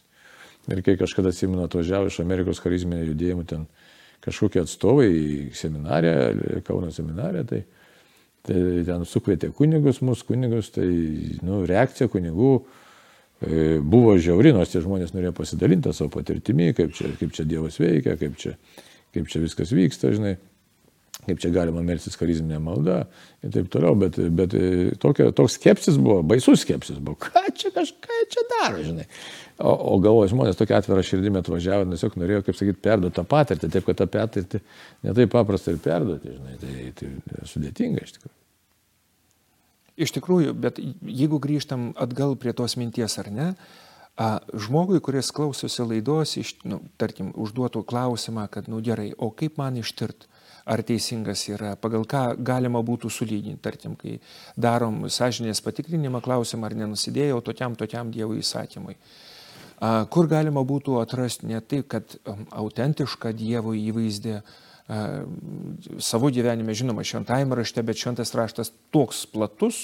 Ir 0.71 0.79
kai 0.83 0.95
kažkada 0.99 1.31
atsimenu 1.35 1.65
atvažiavo 1.67 2.07
iš 2.07 2.21
Amerikos 2.23 2.63
charizminio 2.63 3.03
judėjimo 3.03 3.43
ten 3.47 3.67
kažkokie 4.23 4.63
atstovai 4.63 5.09
į 5.11 5.35
seminariją, 5.55 6.63
Kauno 6.67 6.91
seminariją, 6.91 7.43
tai, 7.51 7.61
tai 8.47 8.59
ten 8.87 9.05
sukvietė 9.07 9.51
kunigus, 9.55 10.01
mūsų 10.05 10.27
kunigus, 10.31 10.71
tai 10.75 10.87
nu, 11.45 11.61
reakcija 11.69 12.09
kunigų 12.11 12.51
e, 12.57 13.79
buvo 13.83 14.17
žiauri, 14.21 14.53
nors 14.55 14.73
tie 14.73 14.81
žmonės 14.83 15.13
norėjo 15.15 15.33
pasidalinti 15.37 15.93
savo 15.95 16.11
patirtimi, 16.17 16.71
kaip 16.77 16.95
čia, 16.97 17.11
kaip 17.19 17.35
čia 17.35 17.47
Dievas 17.47 17.79
veikia, 17.81 18.17
kaip 18.19 18.39
čia, 18.41 18.55
kaip 19.15 19.29
čia 19.31 19.43
viskas 19.43 19.73
vyksta, 19.75 20.13
žinai 20.15 20.37
kaip 21.27 21.41
čia 21.43 21.51
galima 21.51 21.83
melstis 21.83 22.15
charizminė 22.19 22.59
malda 22.63 23.01
ir 23.43 23.51
taip 23.51 23.67
toliau, 23.73 23.97
bet, 23.99 24.15
bet 24.37 24.55
e, 24.55 24.69
tokia, 25.01 25.29
toks 25.35 25.57
skepsis 25.59 25.99
buvo, 25.99 26.21
baisus 26.27 26.63
skepsis 26.63 27.01
buvo, 27.03 27.19
ką 27.27 27.43
čia 27.57 27.73
kažką 27.75 28.19
čia 28.31 28.45
daro, 28.53 28.81
žinai. 28.85 29.07
O, 29.57 29.73
o 29.91 29.97
galvoju, 30.03 30.31
žmonės 30.31 30.59
tokia 30.59 30.79
atvira 30.79 31.03
širdimi 31.03 31.41
atvažiavo, 31.41 31.89
tiesiog 31.91 32.17
norėjo, 32.21 32.43
kaip 32.47 32.59
sakyti, 32.59 32.81
perduoti 32.87 33.17
tą 33.17 33.25
patirtį, 33.27 33.71
taip 33.73 33.87
kad 33.89 33.99
tą 33.99 34.07
patirtį 34.13 34.61
netai 35.07 35.27
paprasta 35.33 35.73
ir 35.73 35.81
perduoti, 35.83 36.35
žinai, 36.37 36.59
tai, 36.61 37.11
tai 37.27 37.49
sudėtinga 37.51 38.05
iš 38.05 38.15
tikrųjų. 38.19 38.35
Iš 39.97 40.13
tikrųjų, 40.13 40.53
bet 40.61 40.79
jeigu 40.79 41.41
grįžtam 41.41 41.89
atgal 41.97 42.37
prie 42.37 42.53
tos 42.55 42.77
minties 42.77 43.17
ar 43.17 43.31
ne, 43.33 43.51
a, 44.13 44.29
žmogui, 44.53 45.01
kuris 45.03 45.33
klausosi 45.33 45.83
laidos, 45.89 46.37
iš, 46.37 46.53
nu, 46.69 46.83
tarkim, 47.01 47.33
užduotų 47.33 47.81
klausimą, 47.89 48.45
kad, 48.53 48.69
nu 48.69 48.79
gerai, 48.85 49.09
o 49.17 49.33
kaip 49.33 49.57
man 49.59 49.81
ištirti? 49.81 50.29
Ar 50.67 50.83
teisingas 50.83 51.45
yra, 51.49 51.75
pagal 51.79 52.05
ką 52.09 52.23
galima 52.43 52.81
būtų 52.85 53.11
sulyginti, 53.13 53.61
tarkim, 53.63 53.95
kai 53.99 54.17
darom 54.59 55.05
sąžinės 55.07 55.63
patikrinimą, 55.63 56.21
klausim, 56.25 56.65
ar 56.67 56.75
nenusidėjau 56.75 57.39
tokiam, 57.45 57.77
tokiam 57.79 58.11
Dievo 58.11 58.35
įsakymui. 58.37 58.97
Kur 60.11 60.27
galima 60.27 60.63
būtų 60.65 60.97
atrasti 60.99 61.47
ne 61.51 61.59
tai, 61.61 61.83
kad 61.85 62.17
um, 62.25 62.47
autentišką 62.63 63.31
Dievo 63.37 63.75
įvaizdį 63.77 64.39
savo 65.99 66.29
gyvenime, 66.31 66.73
žinoma, 66.73 67.03
šventajame 67.03 67.57
rašte, 67.59 67.83
bet 67.83 67.99
šventas 67.99 68.31
raštas 68.35 68.71
toks 68.95 69.25
platus, 69.27 69.81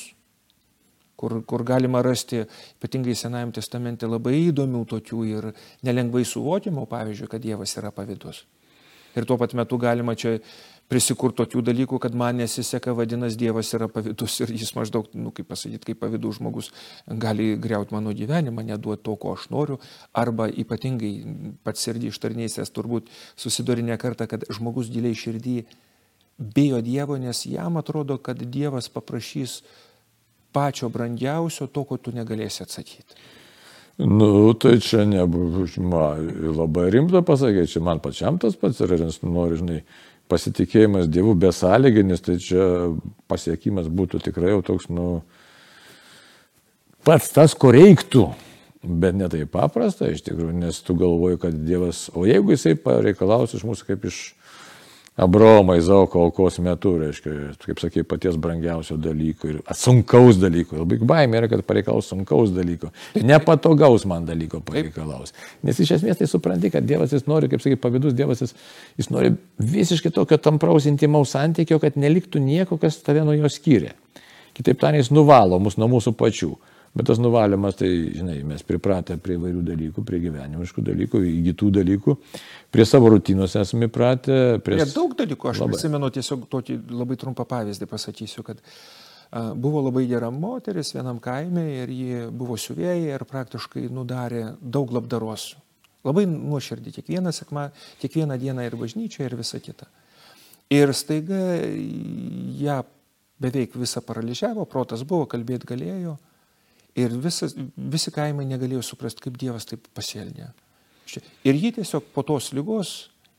kur, 1.19 1.41
kur 1.47 1.63
galima 1.67 2.01
rasti, 2.03 2.45
ypatingai 2.79 3.15
Senajame 3.15 3.55
testamente, 3.55 4.07
labai 4.07 4.37
įdomių 4.47 4.85
tokių 4.95 5.23
ir 5.27 5.49
nelengvai 5.83 6.23
suvokimų, 6.27 6.87
pavyzdžiui, 6.91 7.29
kad 7.31 7.43
Dievas 7.43 7.75
yra 7.79 7.91
pavydus. 7.95 8.45
Ir 9.13 9.27
tuo 9.29 9.37
pat 9.37 9.53
metu 9.53 9.77
galima 9.77 10.15
čia 10.17 10.39
prisikurti 10.91 11.39
tokių 11.41 11.63
dalykų, 11.65 11.99
kad 12.01 12.15
man 12.17 12.37
nesiseka, 12.41 12.93
vadinasi, 12.97 13.39
Dievas 13.39 13.71
yra 13.75 13.87
pavydus 13.91 14.35
ir 14.43 14.51
jis 14.53 14.73
maždaug, 14.77 15.07
nu, 15.17 15.31
kaip 15.35 15.47
pasakyti, 15.49 15.91
kaip 15.91 16.01
pavydus 16.03 16.39
žmogus 16.39 16.69
gali 17.07 17.53
greuti 17.61 17.95
mano 17.95 18.13
gyvenimą, 18.15 18.65
neduoti 18.67 19.03
to, 19.07 19.15
ko 19.19 19.33
aš 19.37 19.47
noriu, 19.53 19.79
arba 20.13 20.49
ypatingai 20.49 21.13
pats 21.65 21.87
sirdį 21.87 22.11
ištarnysės 22.11 22.73
turbūt 22.75 23.09
susidorinė 23.39 23.97
kartą, 24.01 24.27
kad 24.29 24.45
žmogus 24.53 24.91
giliai 24.93 25.17
širdį 25.17 25.57
bijo 26.37 26.81
Dievo, 26.83 27.17
nes 27.17 27.45
jam 27.47 27.79
atrodo, 27.81 28.17
kad 28.17 28.41
Dievas 28.43 28.89
paprašys 28.91 29.61
pačio 30.53 30.89
brangiausio 30.93 31.67
to, 31.67 31.85
ko 31.89 31.97
tu 31.97 32.13
negalėsi 32.13 32.65
atsakyti. 32.65 33.17
Nu, 33.97 34.53
tai 34.57 34.79
čia 34.81 35.03
nebuvo, 35.05 35.67
labai 36.57 36.87
rimta 36.93 37.21
pasakė, 37.21 37.67
čia 37.69 37.81
man 37.85 38.01
pačiam 38.01 38.39
tas 38.41 38.57
pats 38.57 38.81
yra, 38.81 38.97
nes 38.97 39.19
noriu, 39.21 39.59
žinai, 39.61 39.83
pasitikėjimas 40.33 41.09
Dievu 41.11 41.35
besąlyginis, 41.37 42.23
tai 42.25 42.39
čia 42.41 42.65
pasiekimas 43.29 43.89
būtų 43.93 44.23
tikrai 44.25 44.55
jau 44.55 44.63
toks, 44.65 44.89
nu, 44.89 45.21
pats 47.05 47.29
tas, 47.35 47.53
ko 47.53 47.73
reiktų, 47.75 48.27
bet 48.83 49.15
ne 49.17 49.29
taip 49.31 49.51
paprasta 49.53 50.09
iš 50.11 50.25
tikrųjų, 50.25 50.55
nes 50.65 50.81
tu 50.83 50.97
galvoji, 50.99 51.39
kad 51.45 51.59
Dievas, 51.67 52.07
o 52.17 52.25
jeigu 52.27 52.55
jisai 52.55 52.75
pareikalaus 52.79 53.55
iš 53.55 53.65
mūsų 53.67 53.91
kaip 53.91 54.09
iš 54.09 54.23
Abraomą 55.15 55.75
Izaoko 55.77 56.23
aukos 56.25 56.55
metu, 56.57 56.95
reiškia, 56.97 57.33
kaip 57.61 57.81
sakai, 57.83 58.01
paties 58.09 58.37
brangiausio 58.41 58.95
dalyko 58.97 59.49
ir 59.51 59.59
sunkaus 59.77 60.39
dalyko. 60.41 60.79
Labai 60.81 60.97
baimė 61.11 61.37
yra, 61.43 61.49
kad 61.51 61.61
pareikalaus 61.69 62.09
sunkaus 62.09 62.49
dalyko. 62.55 62.89
Nepatogaus 63.21 64.07
man 64.09 64.25
dalyko 64.25 64.63
pareikalaus. 64.65 65.35
Nes 65.61 65.77
iš 65.85 65.93
esmės 65.99 66.17
tai 66.17 66.29
supranti, 66.31 66.73
kad 66.73 66.87
Dievas 66.89 67.13
jis 67.13 67.27
nori, 67.29 67.51
kaip 67.51 67.61
sakai, 67.61 67.77
pavydus 67.83 68.17
Dievas 68.17 68.41
jis, 68.41 68.55
jis 68.97 69.11
nori 69.13 69.35
visiškai 69.61 70.09
tokio 70.17 70.41
tampraus 70.41 70.89
intimaus 70.89 71.35
santykio, 71.37 71.77
kad 71.83 71.99
neliktų 71.99 72.41
nieko, 72.41 72.81
kas 72.81 72.97
tave 73.05 73.21
nuo 73.21 73.37
jo 73.37 73.53
skiria. 73.53 73.93
Kitaip 74.57 74.81
tariant, 74.81 75.05
jis 75.05 75.13
nuvalo 75.13 75.61
mus 75.61 75.77
nuo 75.77 75.91
mūsų 75.93 76.17
pačių. 76.17 76.55
Bet 76.93 77.07
tas 77.09 77.17
nuvalymas, 77.17 77.73
tai, 77.73 77.89
žinai, 78.13 78.35
mes 78.45 78.61
pripratę 78.65 79.15
prie 79.21 79.39
vairių 79.41 79.63
dalykų, 79.65 80.03
prie 80.05 80.19
gyvenimiškų 80.27 80.83
dalykų, 80.85 81.21
įgytų 81.25 81.69
dalykų, 81.79 82.13
prie 82.73 82.85
savo 82.85 83.09
rutinos 83.09 83.55
esame 83.57 83.87
pratę. 83.89 84.59
Prie, 84.61 84.77
prie 84.77 84.85
daug 84.91 85.15
dalykų, 85.17 85.47
aš 85.49 85.63
labai. 85.63 85.73
prisimenu 85.73 86.11
tiesiog 86.13 86.43
tokį 86.51 86.75
labai 86.93 87.17
trumpą 87.17 87.47
pavyzdį 87.49 87.87
pasakysiu, 87.89 88.43
kad 88.45 88.61
a, 88.61 89.47
buvo 89.57 89.81
labai 89.87 90.03
gera 90.11 90.29
moteris 90.29 90.93
vienam 90.93 91.17
kaime 91.23 91.63
ir 91.79 91.93
ji 91.97 92.19
buvo 92.29 92.59
siuvėja 92.61 93.15
ir 93.17 93.25
praktiškai 93.25 93.87
nudarė 93.89 94.43
daug 94.61 94.93
labdaros. 94.93 95.47
Labai 96.05 96.27
nuoširdį, 96.29 96.93
kiekvieną, 96.99 97.33
sekma, 97.33 97.71
kiekvieną 98.03 98.37
dieną 98.37 98.67
ir 98.67 98.77
bažnyčioje 98.77 99.31
ir 99.31 99.35
visa 99.39 99.57
kita. 99.63 99.89
Ir 100.69 100.93
staiga 100.93 101.41
ją 102.61 102.77
beveik 103.41 103.73
visą 103.81 104.03
paralyžiavo, 104.05 104.67
protas 104.69 105.01
buvo, 105.07 105.25
kalbėti 105.31 105.71
galėjo. 105.73 106.19
Ir 106.99 107.15
visas, 107.17 107.55
visi 107.75 108.11
kaimai 108.13 108.45
negalėjo 108.45 108.83
suprasti, 108.85 109.23
kaip 109.25 109.37
Dievas 109.41 109.65
taip 109.69 109.87
pasielgė. 109.97 110.51
Ir 111.45 111.57
ji 111.57 111.73
tiesiog 111.79 112.05
po 112.13 112.23
tos 112.25 112.51
lygos 112.53 112.93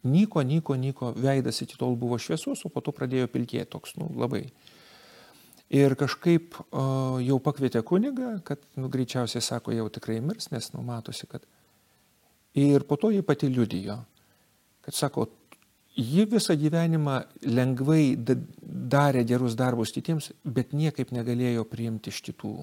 nyko, 0.04 0.42
nyko, 0.42 0.76
nyko, 0.76 1.12
veidas 1.16 1.62
iki 1.64 1.78
tol 1.80 1.96
buvo 1.99 2.18
šviesus, 2.20 2.64
o 2.66 2.70
po 2.73 2.82
to 2.84 2.92
pradėjo 2.94 3.28
pilkėti 3.32 3.70
toks, 3.73 3.94
nu, 4.00 4.11
labai. 4.20 4.44
Ir 5.75 5.94
kažkaip 5.99 6.58
o, 6.61 6.82
jau 7.25 7.38
pakvietė 7.42 7.80
kunigą, 7.87 8.34
kad, 8.46 8.61
nu, 8.78 8.90
greičiausiai 8.92 9.42
sako, 9.42 9.73
jau 9.75 9.88
tikrai 9.92 10.20
mirs, 10.23 10.50
nes, 10.52 10.68
nu, 10.75 10.84
matosi, 10.87 11.26
kad. 11.30 11.46
Ir 12.58 12.84
po 12.87 12.99
to 13.00 13.11
ji 13.14 13.25
pati 13.26 13.49
liudijo, 13.50 13.96
kad, 14.84 14.94
sako, 14.94 15.26
ji 15.96 16.26
visą 16.30 16.54
gyvenimą 16.58 17.20
lengvai 17.49 18.14
darė 18.18 19.25
gerus 19.26 19.56
darbus 19.58 19.94
kitiems, 19.94 20.32
bet 20.44 20.75
niekaip 20.76 21.14
negalėjo 21.14 21.64
priimti 21.70 22.12
iš 22.12 22.20
kitų. 22.28 22.58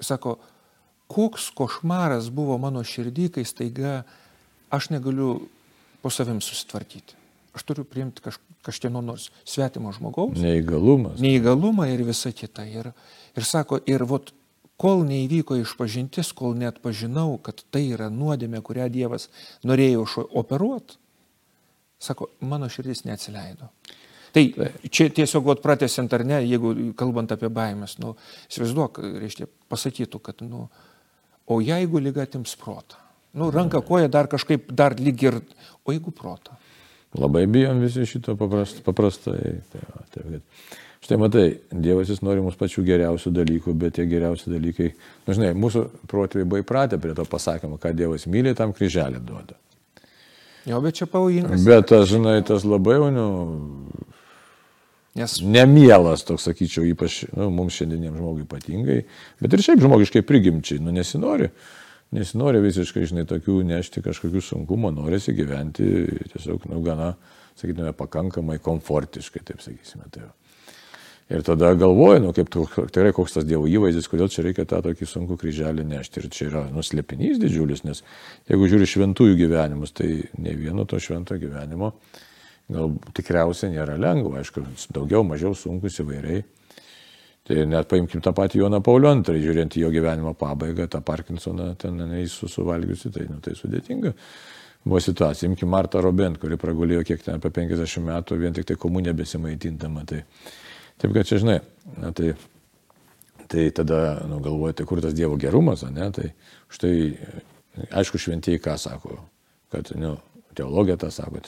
Sako, 0.00 0.36
koks 1.08 1.50
košmaras 1.56 2.30
buvo 2.34 2.58
mano 2.60 2.82
širdį, 2.84 3.28
kai 3.36 3.44
staiga 3.48 4.00
aš 4.74 4.90
negaliu 4.94 5.46
po 6.02 6.10
savim 6.10 6.40
susitvarkyti. 6.44 7.16
Aš 7.56 7.64
turiu 7.64 7.86
priimti 7.88 8.20
kaž, 8.20 8.36
kažkieno 8.66 9.00
nors 9.00 9.30
svetimo 9.48 9.92
žmogaus. 9.96 10.36
Neįgalumas. 10.36 11.20
Neįgalumą 11.24 11.88
ir 11.88 12.02
visa 12.04 12.32
kita. 12.36 12.66
Ir, 12.68 12.90
ir 13.36 13.46
sako, 13.48 13.78
ir 13.88 14.04
vot, 14.04 14.34
kol 14.76 15.06
neįvyko 15.08 15.56
išpažintis, 15.62 16.34
kol 16.36 16.56
net 16.58 16.82
pažinau, 16.84 17.38
kad 17.40 17.64
tai 17.72 17.86
yra 17.94 18.10
nuodėmė, 18.12 18.60
kurią 18.64 18.90
Dievas 18.92 19.30
norėjo 19.64 20.04
operuoti, 20.36 20.98
sako, 22.02 22.28
mano 22.44 22.68
širdis 22.68 23.06
neatsileido. 23.08 23.70
Tai 24.36 24.44
čia 24.92 25.08
tiesiog, 25.16 25.46
vat, 25.48 25.62
pratesiant 25.64 26.12
ar 26.12 26.24
ne, 26.28 26.42
jeigu 26.44 26.74
kalbant 26.98 27.30
apie 27.32 27.48
baimės, 27.52 27.96
nu, 28.02 28.12
įsivaizduok, 28.50 29.00
reiškia, 29.22 29.48
pasakytų, 29.72 30.20
kad, 30.28 30.44
nu, 30.44 30.66
o 31.48 31.60
jeigu 31.64 32.02
lyga 32.04 32.26
atims 32.26 32.52
protą, 32.60 33.00
nu, 33.40 33.48
ranka 33.54 33.80
koja 33.86 34.10
dar 34.12 34.28
kažkaip, 34.28 34.68
dar 34.76 34.98
lyg 35.00 35.24
ir, 35.24 35.40
o 35.88 35.94
jeigu 35.94 36.12
protą. 36.12 36.58
Labai 37.16 37.46
bijom 37.48 37.80
visi 37.80 38.04
šito 38.04 38.34
paprast, 38.36 38.82
paprastai. 38.84 39.54
Tai, 39.72 39.86
va, 39.94 40.04
tai, 40.12 40.26
kad... 40.34 40.74
Štai 41.06 41.20
matai, 41.20 41.44
Dievas 41.70 42.08
jis 42.10 42.22
nori 42.24 42.42
mums 42.42 42.56
pačių 42.58 42.82
geriausių 42.82 43.30
dalykų, 43.36 43.72
bet 43.78 43.94
tie 43.94 44.06
geriausi 44.10 44.50
dalykai, 44.50 44.88
nu, 45.26 45.34
žinai, 45.36 45.52
mūsų 45.54 45.84
protėviai 46.10 46.48
buvo 46.48 46.62
įpratę 46.64 46.98
prie 46.98 47.14
to 47.14 47.22
pasakymo, 47.30 47.78
ką 47.78 47.92
Dievas 47.94 48.24
myli, 48.26 48.56
tam 48.58 48.72
kryželį 48.74 49.20
duoda. 49.22 49.54
Jo, 50.66 50.80
bet 50.82 50.98
čia 50.98 51.06
pavojingas. 51.06 51.62
Bet 51.62 51.86
tas, 51.92 52.08
žinai, 52.10 52.40
tas 52.48 52.66
labai, 52.66 52.96
nu, 53.14 53.26
Nes... 55.16 55.38
Nemielas, 55.40 56.24
toks 56.28 56.44
sakyčiau, 56.44 56.84
ypač 56.90 57.22
nu, 57.32 57.48
mums 57.54 57.78
šiandieniam 57.78 58.16
žmogui 58.18 58.44
ypatingai, 58.44 58.98
bet 59.40 59.54
ir 59.56 59.64
šiaip 59.64 59.80
žmogiškai 59.80 60.20
prigimčiai, 60.28 60.82
nu 60.84 60.92
nesinori, 60.92 61.48
nesinori 62.16 62.60
visiškai, 62.64 63.06
žinai, 63.08 63.24
tokių 63.28 63.62
nešti 63.70 64.04
kažkokių 64.04 64.42
sunkumų, 64.44 64.92
norisi 64.98 65.32
gyventi 65.36 65.86
tiesiog, 66.34 66.68
nu, 66.68 66.82
gana, 66.84 67.14
sakytume, 67.56 67.94
pakankamai 67.96 68.58
komfortiškai, 68.60 69.44
taip 69.48 69.64
sakysime. 69.64 70.10
Tai 70.12 70.28
ir 71.32 71.48
tada 71.48 71.72
galvoju, 71.80 72.20
nu, 72.26 72.36
kaip 72.36 72.52
tikrai 72.52 73.14
koks 73.16 73.38
tas 73.38 73.48
Dievo 73.48 73.64
įvaizdis, 73.72 74.10
kodėl 74.12 74.28
čia 74.32 74.44
reikia 74.44 74.68
tą 74.68 74.82
tokį 74.84 75.08
sunkų 75.10 75.40
kryželį 75.40 75.88
nešti. 75.96 76.20
Ir 76.20 76.30
čia 76.34 76.50
yra 76.50 76.66
nuslėpinys 76.76 77.40
didžiulis, 77.40 77.86
nes 77.88 78.04
jeigu 78.52 78.68
žiūri 78.68 78.92
šventųjų 78.92 79.40
gyvenimus, 79.46 79.96
tai 79.96 80.12
ne 80.36 80.54
vieno 80.60 80.84
to 80.84 81.00
švento 81.00 81.40
gyvenimo 81.40 81.94
gal 82.72 82.94
tikriausiai 83.14 83.74
nėra 83.74 83.96
lengva, 84.00 84.40
aišku, 84.40 84.64
daugiau, 84.94 85.22
mažiau 85.26 85.54
sunkus 85.54 86.00
įvairiai. 86.02 86.44
Tai 87.46 87.62
net 87.70 87.86
paimkim 87.86 88.22
tą 88.24 88.32
patį 88.34 88.64
Joną 88.64 88.80
Paulio 88.82 89.12
II, 89.14 89.38
žiūrint 89.38 89.76
į 89.78 89.84
jo 89.84 89.90
gyvenimo 89.94 90.32
pabaigą, 90.34 90.88
tą 90.90 90.98
Parkinsoną 91.06 91.76
ten 91.78 92.02
su 92.26 92.48
suvalgiusi, 92.50 93.12
tai, 93.14 93.28
nu, 93.30 93.38
tai 93.40 93.54
sudėtinga. 93.54 94.12
Buvo 94.86 94.98
situacija, 95.02 95.48
imkim 95.50 95.70
Martą 95.70 96.02
Robent, 96.02 96.40
kuri 96.42 96.58
pragulėjo 96.58 97.04
kiek 97.06 97.22
ten 97.22 97.38
apie 97.38 97.50
50 97.54 98.02
metų, 98.02 98.38
vien 98.38 98.54
tik 98.54 98.66
tai 98.66 98.76
komunė 98.78 99.14
besimaitintama. 99.14 100.02
Tai, 100.06 100.24
taip 100.98 101.14
kad 101.14 101.26
čia, 101.26 101.38
žinai, 101.42 101.56
na, 102.02 102.10
tai, 102.10 102.32
tai 103.46 103.70
tada 103.74 104.26
nu, 104.26 104.40
galvojate, 104.42 104.80
tai 104.82 104.90
kur 104.90 105.02
tas 105.02 105.14
Dievo 105.14 105.38
gerumas, 105.38 105.86
ne? 105.86 106.10
Tai 106.14 106.28
štai, 106.74 106.94
aišku, 107.94 108.18
šventieji 108.18 108.62
ką 108.62 108.74
sako, 108.78 109.20
kad, 109.74 109.94
nu, 109.98 110.16
teologija 110.58 110.98
tą 110.98 111.14
sako, 111.14 111.42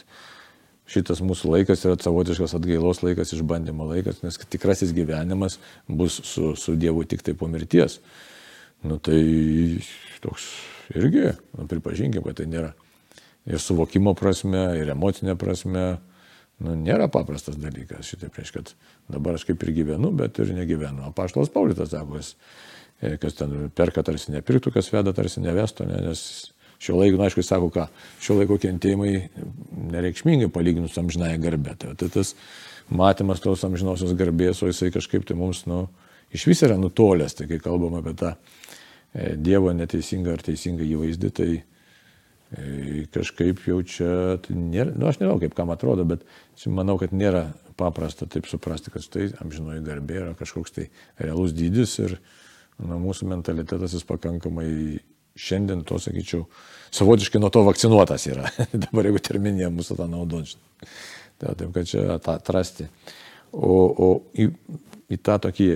šitas 0.88 1.20
mūsų 1.24 1.52
laikas 1.52 1.84
yra 1.86 1.98
savotiškas 2.00 2.56
atgailos 2.58 3.02
laikas, 3.04 3.34
išbandymo 3.36 3.86
laikas, 3.90 4.22
nes 4.24 4.40
tikrasis 4.48 4.94
gyvenimas 4.96 5.58
bus 5.88 6.20
su, 6.24 6.54
su 6.56 6.76
Dievu 6.80 7.04
tik 7.08 7.24
tai 7.26 7.36
po 7.38 7.48
mirties. 7.50 7.98
Nu 8.86 8.98
tai 9.02 9.20
toks 10.22 10.46
irgi, 10.94 11.32
nu, 11.58 11.66
pripažinkim, 11.70 12.22
kad 12.24 12.38
tai 12.38 12.46
nėra 12.50 12.72
ir 13.48 13.60
suvokimo 13.62 14.14
prasme, 14.18 14.62
ir 14.78 14.92
emocinė 14.92 15.34
prasme, 15.40 15.86
nu, 16.62 16.74
nėra 16.78 17.08
paprastas 17.12 17.58
dalykas. 17.60 18.06
Šitaip 18.08 18.38
reiškia, 18.38 18.62
kad 18.62 18.74
dabar 19.18 19.38
aš 19.38 19.48
kaip 19.48 19.64
ir 19.64 19.74
gyvenu, 19.80 20.12
bet 20.16 20.40
ir 20.42 20.52
negyvenu. 20.56 21.08
O 21.08 21.14
paštas 21.16 21.52
Paulitas 21.52 21.92
sako, 21.92 22.22
e, 23.00 23.16
kas 23.20 23.38
ten 23.40 23.68
perka 23.76 24.04
tarsi 24.06 24.34
nepirktų, 24.34 24.72
kas 24.76 24.92
veda 24.94 25.14
tarsi 25.16 25.42
nevestų, 25.44 25.88
ne, 25.90 26.00
nes 26.08 26.22
Šio 26.78 26.94
laiko, 27.00 27.18
na, 27.18 27.26
aišku, 27.26 27.42
sako 27.42 27.70
ką, 27.74 27.88
šio 28.22 28.36
laiko 28.38 28.58
kentėjimai 28.62 29.12
nereikšmingai 29.90 30.50
palyginus 30.54 30.98
amžinąją 31.00 31.40
garbę. 31.42 31.74
Tai, 31.80 31.94
tai 31.98 32.10
tas 32.14 32.34
matymas 32.88 33.42
tos 33.42 33.64
amžinosios 33.66 34.14
garbės, 34.18 34.62
o 34.62 34.70
jisai 34.70 34.92
kažkaip 34.94 35.26
tai 35.26 35.36
mums, 35.38 35.64
nu, 35.66 35.86
iš 36.34 36.46
vis 36.48 36.62
yra 36.66 36.78
nutolęs, 36.78 37.34
tai 37.38 37.48
kai 37.50 37.58
kalbam 37.62 37.98
apie 37.98 38.14
tą 38.18 38.34
e, 38.34 39.34
Dievo 39.34 39.72
neteisingą 39.74 40.36
ar 40.36 40.44
teisingą 40.46 40.86
įvaizdį, 40.86 41.32
tai 41.34 41.48
e, 41.58 43.04
kažkaip 43.14 43.64
jau 43.66 43.80
čia, 43.82 44.12
tai 44.44 44.56
nėra, 44.56 44.94
nu, 44.94 45.10
aš 45.10 45.18
nežinau, 45.18 45.40
kaip 45.42 45.58
kam 45.58 45.74
atrodo, 45.74 46.06
bet 46.08 46.22
manau, 46.70 46.94
kad 47.02 47.10
nėra 47.10 47.48
paprasta 47.78 48.26
taip 48.30 48.48
suprasti, 48.50 48.92
kad 48.94 49.04
štai 49.04 49.32
amžinoji 49.42 49.84
garbė 49.86 50.22
yra 50.22 50.34
kažkoks 50.38 50.74
tai 50.74 50.88
realus 51.18 51.54
dydis 51.56 51.94
ir 52.02 52.16
na, 52.78 52.98
mūsų 52.98 53.28
mentalitetas 53.30 53.94
jis 53.94 54.06
pakankamai 54.08 54.70
šiandien 55.38 55.84
to, 55.86 56.00
sakyčiau, 56.02 56.44
savotiškai 56.94 57.40
nuo 57.42 57.50
to 57.54 57.62
vakcinuotas 57.66 58.26
yra. 58.30 58.50
Dabar 58.86 59.08
jeigu 59.08 59.22
terminė 59.22 59.70
mūsų 59.74 59.98
tą 60.00 60.08
naudot. 60.10 60.56
Tai, 61.38 61.54
taip, 61.54 61.70
kad 61.74 61.88
čia 61.88 62.04
atrasti. 62.18 62.88
O, 63.54 63.72
o 63.88 64.08
į, 64.36 64.50
į 65.08 65.18
tą 65.24 65.38
tokį 65.46 65.68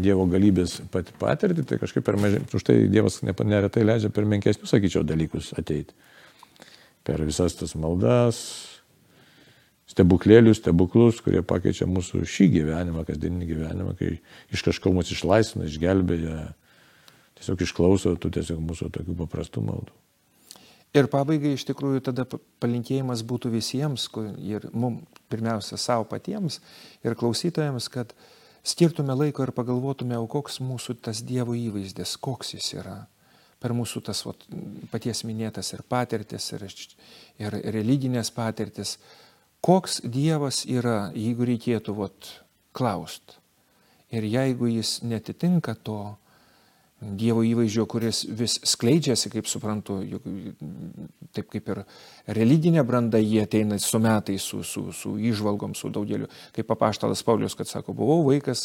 Dievo 0.00 0.24
galybės 0.30 0.78
patirtį, 0.94 1.66
tai 1.66 1.80
kažkaip 1.82 2.06
per 2.06 2.16
mažai, 2.20 2.40
už 2.46 2.64
tai 2.64 2.76
Dievas 2.88 3.18
neretai 3.26 3.84
leidžia 3.84 4.12
per 4.14 4.28
menkesnius, 4.30 4.70
sakyčiau, 4.72 5.02
dalykus 5.04 5.50
ateiti. 5.58 5.96
Per 7.04 7.20
visas 7.26 7.56
tas 7.58 7.74
maldas, 7.80 8.38
stebuklėlius, 9.90 10.60
stebuklus, 10.60 11.20
kurie 11.24 11.42
pakeičia 11.46 11.88
mūsų 11.90 12.22
šį 12.28 12.48
gyvenimą, 12.54 13.04
kasdieninį 13.08 13.48
gyvenimą, 13.48 13.94
kai 13.98 14.14
iš 14.54 14.64
kažko 14.68 14.92
mus 14.94 15.10
išlaisvina, 15.12 15.66
išgelbėja, 15.66 16.36
tiesiog 17.40 17.64
išklauso 17.64 18.14
tų 18.20 18.30
tiesiog 18.36 18.60
mūsų 18.62 18.92
tokių 18.94 19.16
paprastų 19.24 19.64
maldų. 19.64 19.96
Ir 20.90 21.06
pabaigai 21.06 21.54
iš 21.54 21.64
tikrųjų 21.68 22.02
tada 22.08 22.24
palinkėjimas 22.62 23.22
būtų 23.22 23.52
visiems 23.52 24.08
ir 24.42 24.66
mums 24.74 25.06
pirmiausia 25.30 25.78
savo 25.78 26.04
patiems 26.10 26.58
ir 27.06 27.14
klausytojams, 27.14 27.86
kad 27.88 28.10
skirtume 28.66 29.14
laiko 29.14 29.46
ir 29.46 29.54
pagalvotume, 29.54 30.18
o 30.18 30.26
koks 30.26 30.58
mūsų 30.58 30.98
tas 31.06 31.22
Dievo 31.22 31.54
įvaizdis, 31.54 32.16
koks 32.18 32.56
jis 32.56 32.72
yra. 32.74 32.98
Per 33.60 33.74
mūsų 33.76 34.02
tas 34.08 34.24
vat, 34.24 34.42
paties 34.90 35.22
minėtas 35.28 35.70
ir 35.76 35.84
patirtis, 35.86 36.50
ir, 36.56 36.64
ir 37.38 37.58
religinės 37.70 38.32
patirtis, 38.34 38.96
koks 39.62 40.00
Dievas 40.02 40.64
yra, 40.66 41.12
jeigu 41.14 41.46
reikėtų 41.52 41.94
vat, 41.94 42.32
klaust. 42.72 43.36
Ir 44.10 44.26
jeigu 44.26 44.72
jis 44.72 45.04
netitinka 45.06 45.76
to 45.86 46.16
Dievo 47.00 47.40
įvaizdžio, 47.46 47.86
kuris 47.88 48.26
vis 48.36 48.58
skleidžiasi, 48.68 49.30
kaip 49.32 49.46
suprantu, 49.48 50.02
juk, 50.04 50.26
taip 51.32 51.46
kaip 51.48 51.70
ir 51.72 51.78
religinė 52.36 52.84
branda, 52.84 53.16
jie 53.22 53.40
ateina 53.46 53.78
su 53.80 54.00
metais, 54.02 54.44
su, 54.44 54.60
su, 54.68 54.90
su 54.92 55.14
išvalgom, 55.30 55.72
su 55.78 55.88
daugeliu. 55.92 56.28
Kaip 56.56 56.68
papaštalas 56.68 57.24
Paulius, 57.24 57.56
kad 57.56 57.70
sako, 57.70 57.94
buvau 57.96 58.20
vaikas, 58.26 58.62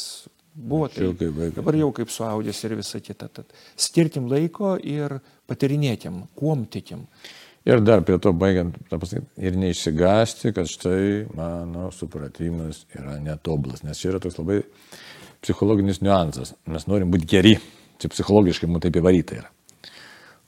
buvo 0.51 0.89
tai. 0.91 1.13
Dabar 1.55 1.79
jau 1.79 1.93
kaip 1.95 2.11
suaudęs 2.11 2.59
ir 2.67 2.75
visa 2.81 2.99
kita. 3.03 3.29
Tad 3.39 3.55
skirtim 3.79 4.27
laiko 4.31 4.75
ir 4.83 5.15
patirinėtim, 5.47 6.25
kuom 6.35 6.67
tikim. 6.71 7.07
Ir 7.65 7.79
dar 7.81 8.03
prie 8.05 8.19
to 8.21 8.29
baigiant, 8.35 8.75
ir 9.41 9.55
neišsigasti, 9.57 10.51
kad 10.53 10.67
štai 10.69 11.31
mano 11.33 11.87
supratimas 11.95 12.83
yra 12.93 13.15
netobulas, 13.23 13.81
nes 13.81 13.97
čia 13.97 14.11
yra 14.11 14.21
toks 14.21 14.37
labai 14.37 14.59
psichologinis 15.41 16.03
niuansas. 16.03 16.53
Mes 16.69 16.85
norim 16.85 17.09
būti 17.13 17.31
geri, 17.31 17.55
čia 18.01 18.11
psichologiškai 18.13 18.69
mums 18.69 18.85
taip 18.85 19.01
įvaryta 19.01 19.41
yra. 19.41 19.51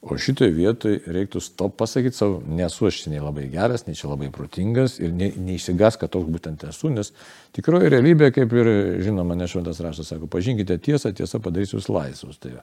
O 0.05 0.13
šitoje 0.21 0.51
vietoje 0.53 0.99
reiktų 1.09 1.39
stop 1.41 1.73
pasakyti 1.79 2.15
savo, 2.15 2.37
nesu 2.45 2.85
aš 2.85 2.99
nei 3.09 3.17
labai 3.17 3.47
geras, 3.49 3.87
nei 3.87 3.97
čia 3.97 4.11
labai 4.11 4.29
protingas 4.33 4.99
ir 5.01 5.09
ne, 5.09 5.31
neišsigas, 5.41 5.97
kad 5.97 6.11
toks 6.13 6.29
būtent 6.29 6.67
esu, 6.69 6.91
nes 6.93 7.09
tikroji 7.57 7.89
realybė, 7.91 8.29
kaip 8.35 8.53
ir 8.53 8.69
žinoma, 9.03 9.35
nešventas 9.39 9.81
raštas 9.81 10.13
sako, 10.13 10.29
pažinkite 10.31 10.77
tiesą, 10.85 11.11
tiesa 11.17 11.41
padarys 11.41 11.73
jūs 11.73 11.89
laisvus. 11.89 12.37
Tai, 12.43 12.53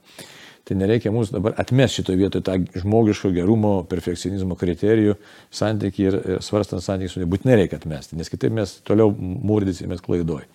tai 0.64 0.78
nereikia 0.78 1.10
mums 1.12 1.34
dabar 1.34 1.58
atmesti 1.58 2.04
šitoje 2.04 2.22
vietoje 2.22 2.46
tą 2.46 2.56
žmogiško 2.84 3.34
gerumo, 3.34 3.74
perfekcionizmo 3.90 4.54
kriterijų 4.60 5.18
santykių 5.50 6.06
ir, 6.06 6.20
ir 6.36 6.42
svarstant 6.46 6.86
santykius, 6.86 7.18
būtinai 7.34 7.64
reikia 7.64 7.82
atmesti, 7.82 8.14
nes 8.20 8.30
kitaip 8.30 8.54
mes 8.54 8.78
toliau 8.86 9.10
murdysimės 9.10 10.06
klaidoj. 10.06 10.46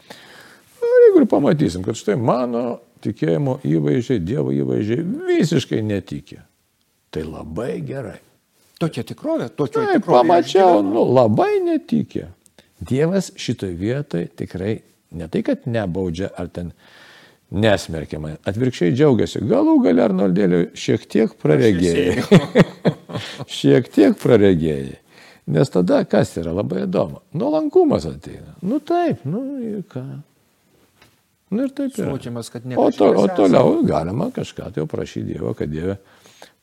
Jeigu 1.09 1.23
ir 1.23 1.29
pamatysim, 1.31 1.83
kad 1.83 1.97
štai 1.97 2.15
mano 2.15 2.79
tikėjimo 3.05 3.59
įvaizdžiai, 3.67 4.21
Dievo 4.23 4.53
įvaizdžiai 4.55 5.07
visiškai 5.29 5.81
netikė 5.85 6.43
Tai 7.09 7.23
labai 7.25 7.79
gerai. 7.85 8.19
Tokia 8.79 9.03
tikrovė, 9.03 9.49
tokia 9.49 9.81
tikrovė. 9.81 9.95
Taip, 9.97 10.05
pamačiau, 10.07 10.83
nu, 10.85 11.03
labai 11.09 11.57
netikė. 11.65 12.29
Dievas 12.79 13.33
šitoje 13.35 13.75
vietoje 13.75 14.29
tikrai 14.39 14.77
ne 15.17 15.27
tai, 15.27 15.41
kad 15.43 15.65
nebaudžia 15.67 16.29
ar 16.37 16.51
ten 16.53 16.69
nesmerkiamai, 17.49 18.35
atvirkščiai 18.47 18.93
džiaugiasi. 18.93 19.41
Galų 19.49 19.75
gali 19.83 20.05
Arnoldėliui 20.05 20.69
šiek 20.77 21.09
tiek 21.09 21.33
praregėjai. 21.41 22.23
šiek 23.59 23.89
tiek 23.91 24.15
praregėjai. 24.21 24.99
Nes 25.49 25.73
tada 25.73 26.03
kas 26.05 26.35
yra 26.37 26.53
labai 26.53 26.85
įdomu? 26.85 27.23
Nuolankumas 27.33 28.05
ateina. 28.05 28.53
Nu 28.61 28.77
taip, 28.85 29.25
nu 29.25 29.41
ir 29.65 29.81
ką. 29.89 30.05
Nu 31.49 31.65
ir 31.65 31.71
taip. 31.73 31.93
Suvokiamas, 31.95 32.49
kad 32.53 32.65
ne. 32.69 32.77
O, 32.77 32.89
to, 32.93 33.07
o 33.17 33.25
toliau 33.33 33.79
galima 33.87 34.29
kažką 34.33 34.69
tai 34.75 34.85
prašyti 34.89 35.33
Dievo, 35.33 35.53
kad 35.57 35.71
Dieve 35.71 35.97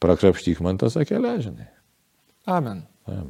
prakrapštyk 0.03 0.61
man 0.63 0.79
tas 0.79 0.97
akelę, 1.01 1.37
žinai. 1.43 1.67
Amen. 2.47 2.85
Amen. 3.07 3.25